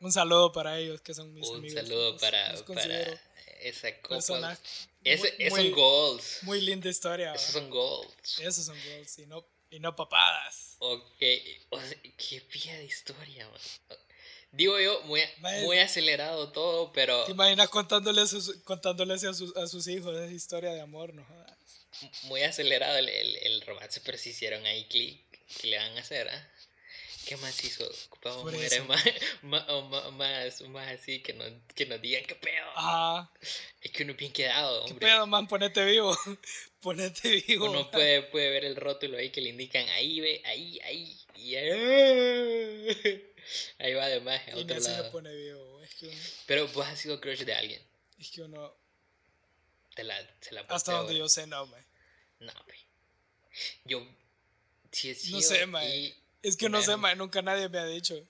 Un 0.00 0.10
saludo 0.10 0.50
para 0.50 0.78
ellos 0.80 1.00
que 1.00 1.14
son 1.14 1.32
mis 1.32 1.48
amigos. 1.48 1.80
Un 1.80 1.86
saludo 1.86 2.16
para, 2.18 2.54
para 2.66 3.20
esa 3.60 4.00
copa. 4.00 4.58
Es, 5.04 5.22
son 5.54 5.70
goals. 5.72 6.38
Muy 6.42 6.60
linda 6.60 6.88
historia. 6.88 7.32
Esos 7.34 7.52
son 7.52 7.70
goals. 7.70 8.38
Esos 8.40 8.64
son 8.64 8.76
goals 8.76 9.18
y 9.18 9.26
no, 9.26 9.46
y 9.72 9.80
no 9.80 9.96
papadas. 9.96 10.76
Ok. 10.78 11.18
qué 11.18 12.40
pía 12.50 12.76
de 12.76 12.84
historia, 12.84 13.48
man. 13.48 13.98
Digo 14.52 14.78
yo, 14.78 15.00
muy, 15.04 15.22
muy 15.64 15.78
acelerado 15.78 16.52
todo, 16.52 16.92
pero... 16.92 17.24
¿Te 17.24 17.32
imaginas 17.32 17.70
contándole 17.70 18.20
a 18.20 18.26
sus, 18.26 18.54
contándoles 18.64 19.24
a 19.24 19.32
sus, 19.32 19.56
a 19.56 19.66
sus 19.66 19.88
hijos 19.88 20.14
esa 20.14 20.30
historia 20.30 20.74
de 20.74 20.82
amor, 20.82 21.14
no 21.14 21.26
Muy 22.24 22.42
acelerado 22.42 22.98
el, 22.98 23.08
el, 23.08 23.36
el 23.36 23.62
romance, 23.62 24.02
pero 24.04 24.18
si 24.18 24.30
hicieron 24.30 24.66
ahí 24.66 24.84
clic, 24.88 25.24
¿qué 25.58 25.68
le 25.68 25.78
van 25.78 25.96
a 25.96 26.00
hacer, 26.00 26.28
ah? 26.28 26.48
¿Qué 27.24 27.36
más 27.36 27.64
hizo? 27.64 27.88
Ocupamos 28.08 28.44
mujeres 28.44 28.86
más, 28.86 29.02
más, 29.42 29.64
más, 30.12 30.60
más, 30.62 30.92
así 30.92 31.22
que, 31.22 31.32
no, 31.32 31.44
que 31.74 31.86
nos 31.86 32.02
digan 32.02 32.24
qué 32.24 32.34
pedo. 32.34 32.66
Ajá. 32.76 33.30
Es 33.80 33.90
que 33.92 34.02
uno 34.02 34.12
es 34.12 34.18
bien 34.18 34.32
quedado, 34.32 34.82
hombre. 34.82 34.98
¿Qué 34.98 35.06
pedo, 35.06 35.26
man? 35.26 35.46
Ponete 35.46 35.84
vivo. 35.84 36.14
Ponete 36.82 37.42
vivo. 37.46 37.70
Uno 37.70 37.90
puede, 37.90 38.22
puede 38.22 38.50
ver 38.50 38.64
el 38.64 38.74
rótulo 38.74 39.16
ahí 39.16 39.30
que 39.30 39.40
le 39.40 39.50
indican 39.50 39.88
ahí, 39.90 40.20
ve, 40.20 40.42
ahí, 40.44 40.80
ahí. 40.80 41.16
Y 41.36 41.54
ahí, 41.54 41.70
ahí 43.78 43.94
va 43.94 44.04
además 44.04 44.40
a 44.48 44.56
otro 44.56 44.78
lado. 44.80 45.04
Se 45.04 45.10
pone 45.10 45.34
vivo. 45.34 45.80
Es 45.82 45.94
que 45.94 46.06
uno... 46.08 46.16
Pero 46.46 46.68
vos 46.68 46.86
has 46.86 46.98
sido 46.98 47.20
crush 47.20 47.44
de 47.44 47.54
alguien. 47.54 47.80
Es 48.18 48.30
que 48.32 48.42
uno. 48.42 48.74
Te 49.94 50.02
la, 50.02 50.16
se 50.40 50.52
la 50.52 50.62
Hasta 50.62 50.92
donde 50.92 51.16
yo 51.16 51.28
sé, 51.28 51.46
no, 51.46 51.66
man. 51.66 51.86
No, 52.40 52.52
man. 52.52 52.76
Yo. 53.84 54.04
Si 54.90 55.10
he 55.10 55.14
sido 55.14 55.38
no 55.38 55.42
sé, 55.42 55.66
man. 55.66 55.84
Es 56.42 56.56
que 56.56 56.68
no 56.68 56.82
sé, 56.82 56.96
nunca 57.16 57.42
nadie 57.42 57.68
me 57.68 57.78
ha 57.78 57.86
dicho. 57.86 58.26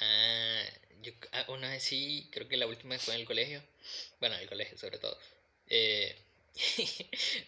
Ah, 0.00 0.62
yo 1.02 1.12
ah, 1.32 1.46
una 1.48 1.70
vez 1.70 1.82
sí, 1.82 2.28
creo 2.30 2.48
que 2.48 2.56
la 2.56 2.66
última 2.66 2.96
fue 3.00 3.14
en 3.14 3.20
el 3.20 3.26
colegio. 3.26 3.62
Bueno, 4.20 4.36
en 4.36 4.42
el 4.42 4.48
colegio 4.48 4.78
sobre 4.78 4.98
todo. 4.98 5.18
Eh, 5.66 6.16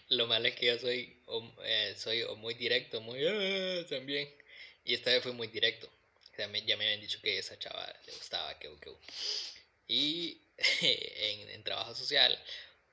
lo 0.09 0.27
malo 0.27 0.49
es 0.49 0.55
que 0.55 0.67
yo 0.67 0.79
soy 0.79 1.17
eh, 1.65 1.95
soy 1.97 2.25
muy 2.37 2.55
directo, 2.55 3.01
muy 3.01 3.25
ah, 3.27 3.87
también. 3.89 4.29
Y 4.85 4.95
esta 4.95 5.11
vez 5.11 5.23
fue 5.23 5.33
muy 5.33 5.49
directo. 5.49 5.89
O 6.33 6.37
sea, 6.37 6.47
ya 6.53 6.77
me 6.77 6.85
habían 6.85 7.01
dicho 7.01 7.21
que 7.23 7.39
esa 7.39 7.59
chava 7.59 7.87
le 8.07 8.13
gustaba, 8.13 8.59
que, 8.59 8.69
que. 8.81 8.91
Y 9.89 10.41
en, 10.81 11.51
en 11.51 11.65
trabajo 11.65 11.95
social, 11.95 12.39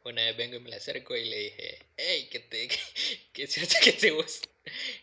una 0.04 0.24
vez 0.24 0.38
vengo 0.38 0.58
y 0.58 0.60
me 0.60 0.70
la 0.70 0.78
acerco 0.78 1.16
y 1.16 1.26
le 1.26 1.38
dije, 1.38 1.80
hey, 1.98 2.28
que, 2.32 2.40
te, 2.40 2.68
que, 3.34 3.44
es 3.44 3.54
cierto 3.54 3.76
que 3.84 3.94
te 3.94 4.12
gusta. 4.12 4.48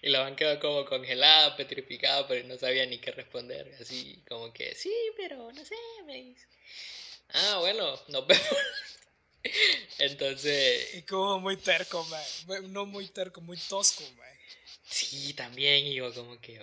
Y 0.02 0.08
la 0.08 0.20
van 0.20 0.36
quedó 0.36 0.58
como 0.60 0.84
congelada, 0.84 1.56
petrificada, 1.56 2.26
pero 2.26 2.46
no 2.46 2.58
sabía 2.58 2.86
ni 2.86 2.98
qué 2.98 3.10
responder. 3.12 3.74
Así 3.80 4.22
como 4.28 4.52
que, 4.52 4.74
sí, 4.74 4.94
pero 5.16 5.52
no 5.52 5.64
sé, 5.64 5.76
me 6.06 6.14
dice. 6.14 6.46
Ah, 7.28 7.58
bueno, 7.60 8.00
nos 8.08 8.26
vemos. 8.26 8.46
Entonces. 9.98 10.94
Y 10.94 11.02
como 11.02 11.40
muy 11.40 11.56
terco, 11.56 12.04
man. 12.04 12.72
No 12.72 12.86
muy 12.86 13.08
terco, 13.08 13.40
muy 13.40 13.56
tosco, 13.56 14.02
man. 14.18 14.28
Sí, 14.88 15.32
también. 15.34 15.86
Y 15.86 15.94
yo, 15.94 16.12
como 16.14 16.40
que. 16.40 16.60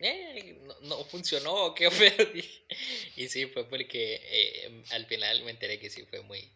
Eh, 0.00 0.58
no, 0.62 0.80
no, 0.82 1.04
funcionó, 1.04 1.74
qué 1.74 1.90
feo. 1.90 2.28
Y 3.16 3.28
sí, 3.28 3.46
fue 3.46 3.68
porque 3.68 4.20
eh, 4.22 4.84
al 4.90 5.06
final 5.06 5.42
me 5.44 5.50
enteré 5.50 5.78
que 5.78 5.90
sí 5.90 6.04
fue 6.04 6.20
muy 6.22 6.50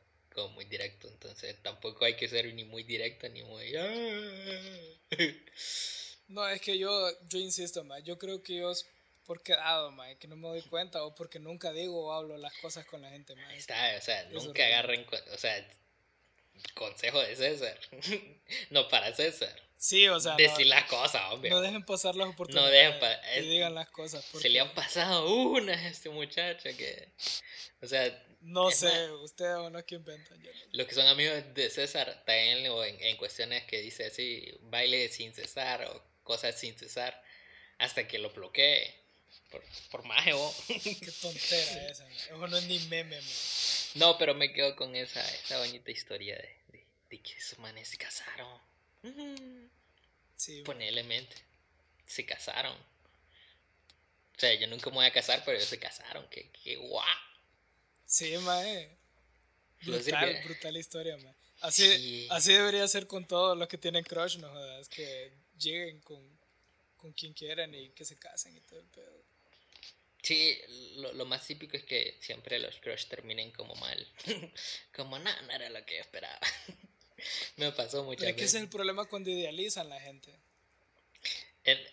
muy 0.46 0.64
directo, 0.66 1.08
entonces 1.08 1.56
tampoco 1.62 2.04
hay 2.04 2.14
que 2.14 2.28
ser 2.28 2.52
ni 2.54 2.64
muy 2.64 2.84
directo 2.84 3.28
ni 3.28 3.42
muy... 3.42 3.74
Ah". 3.74 5.18
No, 6.28 6.46
es 6.46 6.61
que 6.61 6.78
yo, 6.78 7.11
yo 7.28 7.38
insisto, 7.38 7.82
más 7.84 8.04
yo 8.04 8.18
creo 8.18 8.42
que 8.42 8.56
yo 8.56 8.72
por 9.28 9.42
quedado, 9.42 9.92
ma, 9.92 10.12
que 10.14 10.26
no 10.26 10.36
me 10.36 10.48
doy 10.48 10.62
cuenta 10.62 11.04
o 11.04 11.14
porque 11.14 11.38
nunca 11.38 11.70
digo 11.70 12.06
o 12.06 12.12
hablo 12.12 12.38
las 12.38 12.54
cosas 12.54 12.86
con 12.86 13.02
la 13.02 13.10
gente, 13.10 13.36
más 13.36 13.52
Está, 13.52 13.94
o 13.98 14.00
sea, 14.00 14.24
nunca 14.30 14.64
agarren, 14.64 15.06
o 15.34 15.36
sea, 15.36 15.68
consejo 16.72 17.20
de 17.20 17.36
César, 17.36 17.78
no 18.70 18.88
para 18.88 19.14
César. 19.14 19.54
Sí, 19.76 20.08
o 20.08 20.18
sea. 20.18 20.34
Decir 20.36 20.66
las 20.66 20.84
cosas, 20.86 21.22
hombre. 21.30 21.50
No 21.50 21.60
dejen 21.60 21.84
pasar 21.84 22.16
las 22.16 22.28
oportunidades. 22.28 22.94
No 23.00 23.06
dejen 23.06 23.44
Y 23.44 23.48
digan 23.48 23.74
las 23.74 23.88
cosas. 23.90 24.24
Se 24.24 24.48
le 24.48 24.58
han 24.60 24.74
pasado 24.74 25.32
unas 25.32 25.76
a 25.76 25.88
este 25.88 26.08
muchacho 26.08 26.70
que. 26.76 27.12
O 27.82 27.86
sea. 27.86 28.24
No 28.40 28.70
sé, 28.70 29.12
usted 29.12 29.56
o 29.56 29.68
no, 29.68 29.84
¿quién 29.84 30.00
inventa? 30.00 30.34
Los 30.72 30.86
que 30.86 30.94
son 30.94 31.06
amigos 31.06 31.42
de 31.54 31.70
César, 31.70 32.22
también 32.24 32.64
en, 32.66 33.02
en 33.02 33.16
cuestiones 33.16 33.64
que 33.64 33.80
dice 33.80 34.06
así, 34.06 34.56
baile 34.62 35.08
sin 35.08 35.34
cesar 35.34 35.84
o 35.84 36.02
cosas 36.22 36.58
sin 36.58 36.78
cesar, 36.78 37.20
hasta 37.78 38.06
que 38.06 38.18
lo 38.18 38.30
bloquee. 38.30 39.07
Por, 39.50 39.64
por 39.90 40.04
mago. 40.04 40.54
Qué 40.66 41.12
tontera 41.20 41.90
esa, 41.90 42.08
eso 42.10 42.46
no 42.46 42.56
es 42.56 42.64
ni 42.64 42.78
meme, 42.80 43.18
No, 43.94 44.18
pero 44.18 44.34
me 44.34 44.52
quedo 44.52 44.76
con 44.76 44.94
esa, 44.94 45.20
esa 45.34 45.58
bonita 45.58 45.90
historia 45.90 46.36
de, 46.36 46.86
de, 47.08 47.22
que 47.22 47.32
esos 47.32 47.58
manes 47.58 47.88
se 47.88 47.96
casaron. 47.96 48.60
Sí, 50.36 50.62
mente 51.04 51.36
Se 52.06 52.24
casaron. 52.24 52.76
O 54.36 54.40
sea, 54.40 54.54
yo 54.54 54.68
nunca 54.68 54.90
me 54.90 54.96
voy 54.96 55.06
a 55.06 55.12
casar, 55.12 55.42
pero 55.44 55.56
ellos 55.56 55.68
se 55.68 55.78
casaron. 55.78 56.28
Que, 56.28 56.50
que 56.50 56.76
guau. 56.76 57.04
Sí, 58.06 58.36
mae. 58.38 58.96
Brutal, 59.82 60.42
brutal 60.44 60.76
historia, 60.76 61.16
mae. 61.16 61.34
Así, 61.60 62.28
así 62.30 62.52
debería 62.52 62.86
ser 62.86 63.08
con 63.08 63.26
todos 63.26 63.58
los 63.58 63.66
que 63.66 63.78
tienen 63.78 64.04
crush, 64.04 64.38
no 64.38 64.48
jodas. 64.48 64.88
Que 64.88 65.32
lleguen 65.58 66.00
con, 66.00 66.38
con 66.98 67.12
quien 67.12 67.32
quieran 67.32 67.74
y 67.74 67.90
que 67.90 68.04
se 68.04 68.18
casen 68.18 68.56
y 68.56 68.61
todo 68.61 68.80
el 68.80 68.87
pedo. 68.87 69.24
Sí, 70.22 70.58
lo, 70.96 71.12
lo, 71.14 71.24
más 71.24 71.46
típico 71.46 71.76
es 71.76 71.84
que 71.84 72.18
siempre 72.20 72.58
los 72.58 72.76
crush 72.80 73.06
terminen 73.06 73.50
como 73.52 73.74
mal. 73.76 74.06
como, 74.94 75.18
no, 75.18 75.42
no 75.42 75.52
era 75.52 75.70
lo 75.70 75.84
que 75.87 75.94
yo 75.94 76.00
esperaba. 76.02 76.38
Me 77.56 77.72
pasó 77.72 78.04
muchas 78.04 78.20
Pero 78.20 78.30
es 78.30 78.37
que 78.37 78.44
ese 78.44 78.58
es 78.58 78.62
el 78.64 78.68
problema 78.68 79.06
cuando 79.06 79.30
idealizan 79.30 79.88
la 79.88 80.00
gente. 80.00 80.34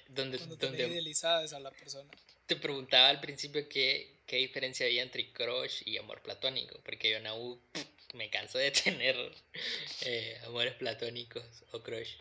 donde, 0.09 0.37
cuando 0.37 0.55
donde 0.57 0.87
idealizadas 0.87 1.53
a 1.53 1.59
la 1.59 1.71
persona. 1.71 2.09
Te 2.45 2.55
preguntaba 2.55 3.09
al 3.09 3.21
principio 3.21 3.67
qué, 3.69 4.19
qué 4.25 4.37
diferencia 4.37 4.85
había 4.85 5.01
entre 5.01 5.31
crush 5.31 5.81
y 5.85 5.97
amor 5.97 6.21
platónico, 6.21 6.79
porque 6.83 7.09
yo 7.11 7.17
en 7.17 7.27
U 7.27 7.59
me 8.13 8.29
canso 8.29 8.57
de 8.57 8.71
tener 8.83 9.15
eh, 10.01 10.39
amores 10.45 10.73
platónicos 10.75 11.43
o 11.71 11.81
crush. 11.81 12.15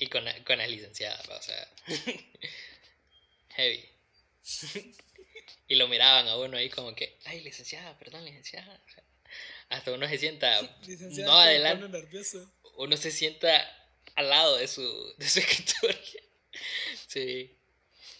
Y 0.00 0.08
con, 0.08 0.24
con 0.44 0.58
las 0.58 0.68
licenciadas, 0.68 1.28
o 1.28 1.42
sea, 1.42 1.68
heavy. 3.50 3.88
y 5.68 5.76
lo 5.76 5.86
miraban 5.86 6.26
a 6.26 6.36
uno 6.36 6.56
ahí 6.56 6.68
como 6.68 6.94
que, 6.94 7.18
ay, 7.26 7.42
licenciada, 7.42 7.96
perdón, 7.98 8.24
licenciada. 8.24 8.82
O 8.84 8.90
sea, 8.90 9.04
hasta 9.68 9.92
uno 9.92 10.08
se 10.08 10.18
sienta 10.18 10.60
no 11.24 11.38
adelante. 11.38 12.08
Uno 12.76 12.96
se 12.96 13.12
sienta 13.12 13.70
al 14.16 14.28
lado 14.28 14.56
de 14.56 14.66
su, 14.66 15.14
de 15.18 15.28
su 15.28 15.38
escritorio. 15.40 16.22
sí. 17.06 17.56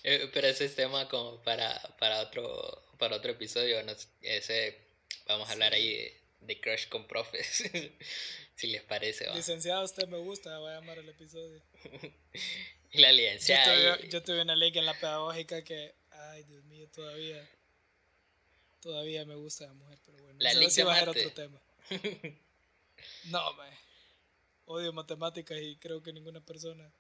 Eh, 0.03 0.31
pero 0.33 0.47
ese 0.47 0.65
es 0.65 0.77
tema 0.77 1.09
como 1.09 1.43
para, 1.43 1.79
para 1.99 2.21
otro 2.21 2.91
para 3.01 3.17
otro 3.17 3.33
episodio. 3.33 3.81
ese, 4.21 4.79
vamos 5.27 5.49
a 5.49 5.53
hablar 5.53 5.73
ahí 5.73 6.15
de, 6.41 6.61
crush 6.61 6.87
con 6.89 7.09
profes. 7.09 7.65
si 8.61 8.67
les 8.67 8.83
parece. 8.83 9.27
¿va? 9.27 9.35
Licenciado, 9.35 9.85
usted 9.85 10.07
me 10.09 10.19
gusta, 10.19 10.59
va 10.59 10.73
a 10.73 10.81
llamar 10.81 10.99
el 10.99 11.09
episodio. 11.09 11.63
la 12.93 13.11
licenciada. 13.13 13.99
Yo 14.03 14.23
tuve, 14.23 14.43
una 14.43 14.55
ley 14.55 14.71
en 14.75 14.85
la 14.85 14.99
pedagógica 14.99 15.65
que, 15.65 15.95
ay 16.11 16.45
Dios 16.45 16.63
mío, 16.65 16.87
todavía 16.89 17.49
todavía 18.81 19.25
me 19.25 19.35
gusta 19.35 19.67
la 19.67 19.73
mujer, 19.73 19.99
pero 20.05 20.19
bueno. 20.23 20.39
La 20.41 20.53
ley 20.53 20.69
va 20.85 20.95
a 20.95 20.99
ser 20.99 21.09
otro 21.09 21.33
tema. 21.33 21.61
no, 23.25 23.55
me 23.55 23.79
odio 24.67 24.93
matemáticas 24.93 25.59
y 25.61 25.77
creo 25.77 26.03
que 26.03 26.13
ninguna 26.13 26.41
persona 26.41 26.93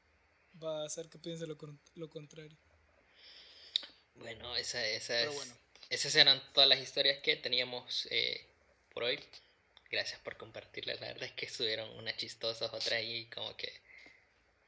va 0.62 0.82
a 0.82 0.86
hacer 0.86 1.08
que 1.10 1.18
piense 1.18 1.46
lo, 1.46 1.58
lo 1.94 2.08
contrario. 2.08 2.56
Bueno, 4.14 4.56
esa, 4.56 4.86
esa 4.86 5.14
esas 5.90 6.14
eran 6.14 6.42
todas 6.52 6.68
las 6.68 6.80
historias 6.80 7.18
que 7.18 7.36
teníamos 7.36 8.08
eh, 8.10 8.46
por 8.92 9.04
hoy. 9.04 9.18
Gracias 9.90 10.20
por 10.20 10.36
compartirlas. 10.36 11.00
La 11.00 11.08
verdad 11.08 11.24
es 11.24 11.32
que 11.32 11.46
estuvieron 11.46 11.90
unas 11.98 12.16
chistosas, 12.16 12.72
otras 12.72 12.92
ahí 12.92 13.26
como 13.26 13.56
que 13.56 13.72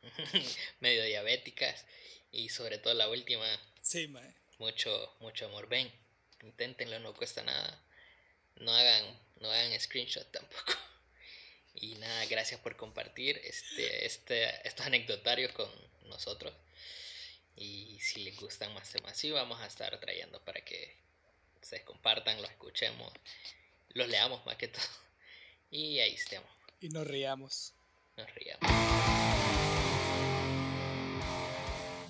medio 0.80 1.04
diabéticas. 1.04 1.86
Y 2.32 2.48
sobre 2.48 2.78
todo 2.78 2.94
la 2.94 3.08
última. 3.08 3.46
Sí, 3.80 4.08
mae. 4.08 4.34
Mucho, 4.58 5.16
mucho 5.20 5.46
amor. 5.46 5.68
Ven, 5.68 5.92
inténtenlo, 6.42 6.98
no 6.98 7.14
cuesta 7.14 7.42
nada. 7.42 7.82
No 8.56 8.74
hagan, 8.74 9.20
no 9.40 9.50
hagan 9.50 9.78
screenshot 9.78 10.30
tampoco. 10.30 10.72
Y 11.74 11.94
nada, 11.94 12.26
gracias 12.26 12.60
por 12.60 12.76
compartir 12.76 13.40
este, 13.44 14.04
este, 14.04 14.68
estos 14.68 14.84
anecdotarios 14.84 15.52
con 15.52 15.70
nosotros. 16.04 16.52
Y 17.56 17.98
si 17.98 18.24
les 18.24 18.36
gustan 18.36 18.74
más 18.74 18.90
temas 18.90 19.12
así, 19.12 19.30
vamos 19.30 19.58
a 19.58 19.66
estar 19.66 19.98
trayendo 19.98 20.38
para 20.44 20.62
que 20.62 20.94
se 21.62 21.82
compartan, 21.82 22.42
los 22.42 22.50
escuchemos, 22.50 23.10
los 23.94 24.06
leamos 24.06 24.44
más 24.44 24.56
que 24.56 24.68
todo. 24.68 24.84
Y 25.74 26.00
ahí 26.00 26.12
estemos. 26.12 26.50
Y 26.82 26.90
nos 26.90 27.06
riamos. 27.06 27.72
Nos 28.18 28.28
riamos. 28.34 28.70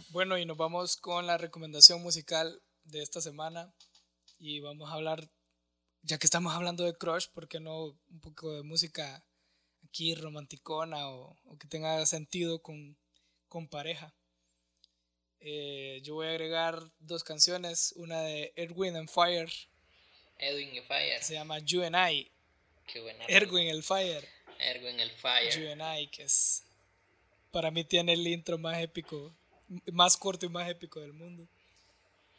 Bueno, 0.09 0.37
y 0.37 0.45
nos 0.45 0.57
vamos 0.57 0.97
con 0.97 1.29
la 1.29 1.39
recomendación 1.39 2.03
musical 2.03 2.61
de 2.83 3.03
esta 3.03 3.21
semana. 3.21 3.73
Y 4.41 4.59
vamos 4.59 4.91
a 4.91 4.95
hablar, 4.95 5.31
ya 6.03 6.19
que 6.19 6.27
estamos 6.27 6.53
hablando 6.53 6.83
de 6.83 6.99
Crush, 6.99 7.29
¿por 7.29 7.47
qué 7.47 7.61
no 7.61 7.97
un 8.11 8.21
poco 8.21 8.53
de 8.53 8.65
música 8.65 9.25
aquí 9.85 10.17
romanticona 10.17 11.09
o, 11.09 11.39
que 11.61 11.69
tenga 11.69 12.05
sentido 12.05 12.61
con, 12.63 12.99
con 13.49 13.69
pareja? 13.69 14.13
Eh, 15.39 16.01
yo 16.03 16.15
voy 16.15 16.27
a 16.27 16.31
agregar 16.31 16.91
dos 16.99 17.23
canciones, 17.23 17.93
una 17.95 18.23
de 18.23 18.53
Edwin 18.57 18.97
and 18.97 19.09
Fire. 19.09 19.53
Edwin 20.37 20.71
and 20.71 20.89
Fire. 20.89 21.23
Se 21.23 21.35
llama 21.35 21.61
You 21.61 21.85
and 21.85 21.95
I. 21.95 22.32
Qué 22.87 23.01
buena. 23.01 23.25
Erwin 23.27 23.69
el 23.69 23.83
Fire. 23.83 24.29
Erwin 24.59 25.01
el 25.01 25.11
Fire. 25.11 26.11
Que 26.11 26.23
es. 26.23 26.65
Para 27.51 27.71
mí 27.71 27.85
tiene 27.85 28.15
el 28.15 28.27
intro 28.27 28.59
más 28.59 28.81
épico, 28.81 29.35
más 29.93 30.17
corto 30.17 30.47
y 30.47 30.49
más 30.49 30.69
épico 30.69 31.01
del 31.01 31.13
mundo. 31.13 31.47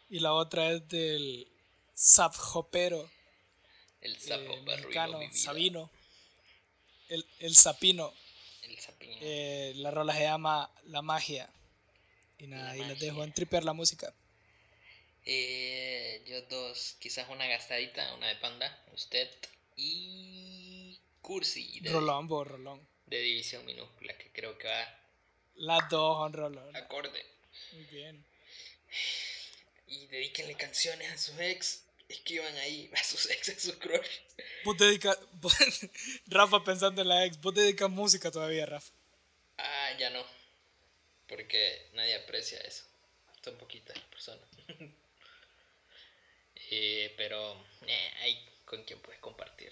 Y 0.09 0.19
la 0.19 0.33
otra 0.33 0.71
es 0.71 0.87
del 0.87 1.47
Zap 1.95 2.33
Hopero. 2.53 3.09
El 4.01 4.19
sapo 4.19 4.53
eh, 4.53 5.29
Sabino. 5.31 5.89
El, 7.09 7.25
el 7.39 7.55
sapino. 7.55 8.13
El 8.63 8.79
sapino. 8.79 9.17
Eh, 9.21 9.73
la 9.77 9.91
rola 9.91 10.13
se 10.13 10.23
llama 10.23 10.69
La 10.85 11.01
Magia. 11.01 11.49
Y 12.37 12.47
nada, 12.47 12.75
y 12.75 12.83
les 12.83 12.99
dejo 12.99 13.23
en 13.23 13.33
tripear 13.33 13.63
la 13.63 13.73
música. 13.73 14.13
Eh, 15.25 16.21
yo 16.27 16.41
dos, 16.43 16.97
quizás 16.99 17.29
una 17.29 17.47
gastadita, 17.47 18.13
una 18.15 18.27
de 18.27 18.35
panda, 18.35 18.83
usted 18.93 19.29
y 19.75 20.99
Cursi. 21.21 21.79
De, 21.79 21.91
rolón, 21.91 22.27
vos, 22.27 22.47
rolón. 22.47 22.87
De 23.05 23.19
división 23.19 23.65
minúscula, 23.65 24.17
que 24.17 24.31
creo 24.31 24.57
que 24.57 24.67
va. 24.67 24.99
Las 25.55 25.89
dos 25.89 26.17
son 26.17 26.33
rolón. 26.33 26.75
Acorde. 26.75 27.25
Muy 27.73 27.83
bien. 27.85 28.25
Y 29.87 30.07
dedíquenle 30.07 30.55
canciones 30.55 31.11
a 31.11 31.17
sus 31.17 31.39
ex. 31.39 31.83
Escriban 32.09 32.55
ahí 32.57 32.91
a 32.95 33.03
sus 33.03 33.29
ex, 33.29 33.49
a 33.49 33.59
sus 33.59 33.75
crush. 33.75 34.19
Vos 34.63 34.77
dedicas. 34.77 35.17
Rafa 36.27 36.63
pensando 36.63 37.01
en 37.01 37.07
la 37.07 37.25
ex. 37.25 37.39
Vos 37.39 37.53
dedicas 37.53 37.89
música 37.89 38.31
todavía, 38.31 38.65
Rafa. 38.65 38.91
Ah, 39.57 39.91
ya 39.99 40.09
no 40.09 40.23
porque 41.33 41.89
nadie 41.93 42.15
aprecia 42.15 42.59
eso. 42.59 42.83
Son 43.43 43.57
poquitas 43.57 43.97
personas. 44.11 44.47
eh, 46.69 47.13
pero 47.17 47.53
eh, 47.87 48.11
hay 48.21 48.49
con 48.73 48.83
quien 48.85 48.99
puedes 48.99 49.21
compartir. 49.21 49.71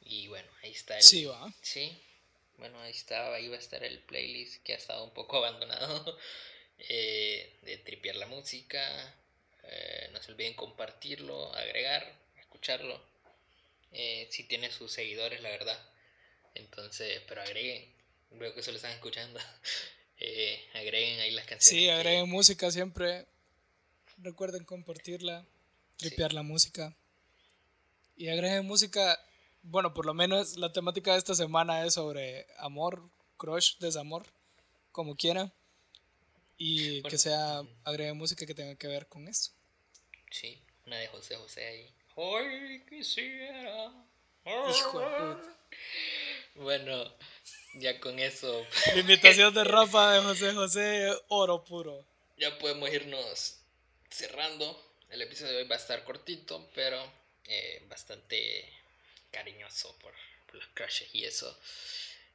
Y 0.00 0.26
bueno, 0.28 0.48
ahí 0.62 0.70
está 0.70 0.96
el. 0.96 1.02
Sí, 1.02 1.26
va. 1.26 1.52
Sí. 1.60 2.02
Bueno, 2.56 2.80
ahí 2.80 2.92
estaba, 2.92 3.36
ahí 3.36 3.48
va 3.48 3.56
a 3.56 3.58
estar 3.58 3.84
el 3.84 3.98
playlist 4.00 4.62
que 4.62 4.72
ha 4.72 4.76
estado 4.76 5.04
un 5.04 5.12
poco 5.12 5.36
abandonado. 5.44 6.18
Eh, 6.78 7.58
de 7.62 7.76
tripear 7.76 8.16
la 8.16 8.26
música. 8.26 9.14
Eh, 9.64 10.08
no 10.12 10.22
se 10.22 10.32
olviden 10.32 10.54
compartirlo, 10.54 11.52
agregar, 11.54 12.10
escucharlo. 12.38 13.04
Eh, 13.92 14.26
si 14.30 14.44
tiene 14.44 14.70
sus 14.70 14.90
seguidores, 14.90 15.42
la 15.42 15.50
verdad. 15.50 15.78
Entonces, 16.54 17.22
pero 17.28 17.42
agreguen, 17.42 18.00
Veo 18.32 18.54
que 18.54 18.60
eso 18.60 18.70
lo 18.70 18.76
están 18.76 18.92
escuchando. 18.92 19.40
Agreguen 20.74 21.18
ahí 21.20 21.32
las 21.32 21.46
canciones. 21.46 21.82
Sí, 21.82 21.88
agreguen 21.88 22.28
música 22.28 22.70
siempre. 22.70 23.26
Recuerden 24.18 24.64
compartirla, 24.64 25.44
tripear 25.96 26.32
la 26.32 26.42
música. 26.42 26.94
Y 28.20 28.28
agreguen 28.28 28.66
música. 28.66 29.18
Bueno, 29.62 29.94
por 29.94 30.04
lo 30.04 30.12
menos 30.12 30.58
la 30.58 30.70
temática 30.74 31.12
de 31.12 31.16
esta 31.16 31.34
semana 31.34 31.86
es 31.86 31.94
sobre 31.94 32.46
amor, 32.58 33.08
crush, 33.38 33.78
desamor, 33.78 34.26
como 34.92 35.16
quieran. 35.16 35.50
Y 36.58 37.00
que 37.04 37.16
sea, 37.16 37.62
agreguen 37.82 38.18
música 38.18 38.44
que 38.44 38.54
tenga 38.54 38.74
que 38.74 38.88
ver 38.88 39.06
con 39.06 39.26
eso. 39.26 39.52
Sí, 40.30 40.62
una 40.84 40.98
de 40.98 41.06
José 41.06 41.36
José 41.36 41.66
ahí. 41.66 41.94
Hoy 42.14 42.84
quisiera. 42.90 43.90
Hijo 44.44 45.00
de 45.00 45.06
puta. 45.06 45.58
Bueno, 46.56 47.14
ya 47.76 47.98
con 48.00 48.18
eso. 48.18 48.66
La 48.88 49.00
invitación 49.00 49.54
de 49.54 49.64
Rafa 49.64 50.12
de 50.12 50.20
José 50.20 50.52
José, 50.52 51.10
oro 51.28 51.64
puro. 51.64 52.04
Ya 52.36 52.58
podemos 52.58 52.92
irnos 52.92 53.62
cerrando. 54.10 54.78
El 55.08 55.22
episodio 55.22 55.52
de 55.52 55.62
hoy 55.62 55.68
va 55.68 55.76
a 55.76 55.78
estar 55.78 56.04
cortito, 56.04 56.68
pero 56.74 57.02
eh, 57.44 57.84
bastante 57.88 58.68
cariñoso 59.30 59.96
por, 59.98 60.12
los 60.52 60.66
crushes 60.74 61.08
y 61.14 61.24
eso. 61.24 61.56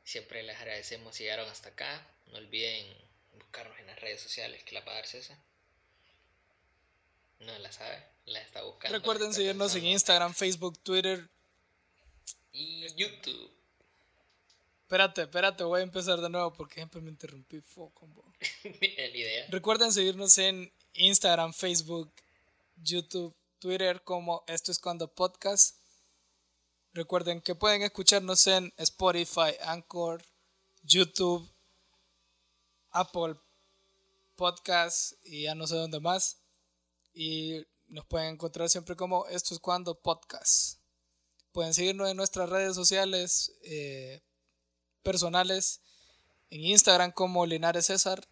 Siempre 0.03 0.41
les 0.43 0.55
agradecemos 0.57 1.15
si 1.15 1.23
llegaron 1.23 1.49
hasta 1.49 1.69
acá. 1.69 2.07
No 2.27 2.37
olviden 2.37 2.85
buscarnos 3.33 3.77
en 3.79 3.87
las 3.87 3.99
redes 3.99 4.21
sociales, 4.21 4.63
que 4.63 4.73
la 4.73 4.81
va 4.81 4.93
a 4.93 4.95
dar 4.95 5.05
César. 5.05 5.37
No 7.39 7.57
la 7.59 7.71
sabe, 7.71 8.01
la 8.25 8.39
está 8.39 8.63
buscando. 8.63 8.97
Recuerden 8.97 9.33
seguirnos 9.33 9.75
en 9.75 9.85
Instagram, 9.85 10.33
Facebook, 10.33 10.79
Twitter 10.79 11.27
y 12.53 12.87
YouTube. 12.95 13.51
Espérate, 14.83 15.23
espérate, 15.23 15.63
voy 15.63 15.81
a 15.81 15.83
empezar 15.83 16.21
de 16.21 16.29
nuevo 16.29 16.53
porque 16.53 16.75
siempre 16.75 17.01
me 17.01 17.09
interrumpí. 17.09 17.59
Foco, 17.59 18.07
idea. 18.63 19.47
Recuerden 19.49 19.91
seguirnos 19.91 20.37
en 20.37 20.71
Instagram, 20.93 21.53
Facebook, 21.53 22.13
YouTube, 22.77 23.35
Twitter 23.59 24.03
como 24.03 24.43
Esto 24.47 24.71
es 24.71 24.79
Cuando 24.79 25.13
Podcast. 25.13 25.77
Recuerden 26.93 27.41
que 27.41 27.55
pueden 27.55 27.81
escucharnos 27.81 28.47
en 28.47 28.73
Spotify, 28.77 29.55
Anchor, 29.61 30.23
YouTube, 30.83 31.49
Apple 32.91 33.35
Podcast 34.35 35.13
y 35.23 35.43
ya 35.43 35.55
no 35.55 35.67
sé 35.67 35.75
dónde 35.75 35.99
más. 35.99 36.41
Y 37.13 37.65
nos 37.87 38.05
pueden 38.05 38.33
encontrar 38.33 38.69
siempre 38.69 38.95
como 38.95 39.25
Esto 39.27 39.53
es 39.53 39.59
Cuando 39.59 39.99
Podcast. 39.99 40.79
Pueden 41.51 41.73
seguirnos 41.73 42.09
en 42.09 42.17
nuestras 42.17 42.49
redes 42.49 42.75
sociales. 42.75 43.53
Eh, 43.63 44.21
personales 45.05 45.81
en 46.49 46.61
Instagram 46.61 47.11
como 47.11 47.45
Linares 47.45 47.85
César. 47.85 48.27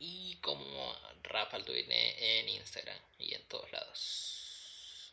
Y 0.00 0.36
como 0.40 0.94
Rafa 1.28 1.56
Alduine 1.56 2.40
en 2.40 2.48
Instagram 2.48 2.98
y 3.18 3.34
en 3.34 3.46
todos 3.48 3.70
lados. 3.72 5.12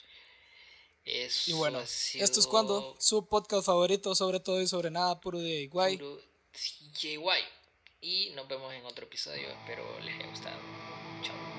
y 1.05 1.53
bueno, 1.53 1.79
esto 1.79 2.39
es 2.39 2.47
cuando 2.47 2.95
su 2.99 3.27
podcast 3.27 3.65
favorito 3.65 4.15
sobre 4.15 4.39
todo 4.39 4.61
y 4.61 4.67
sobre 4.67 4.89
nada, 4.89 5.19
puro 5.21 5.39
de 5.39 5.69
Puro 5.69 6.19
Y 8.01 8.31
nos 8.35 8.47
vemos 8.47 8.73
en 8.73 8.85
otro 8.85 9.05
episodio. 9.05 9.47
Espero 9.49 9.99
les 9.99 10.15
haya 10.15 10.27
gustado. 10.27 10.59
Chao. 11.23 11.54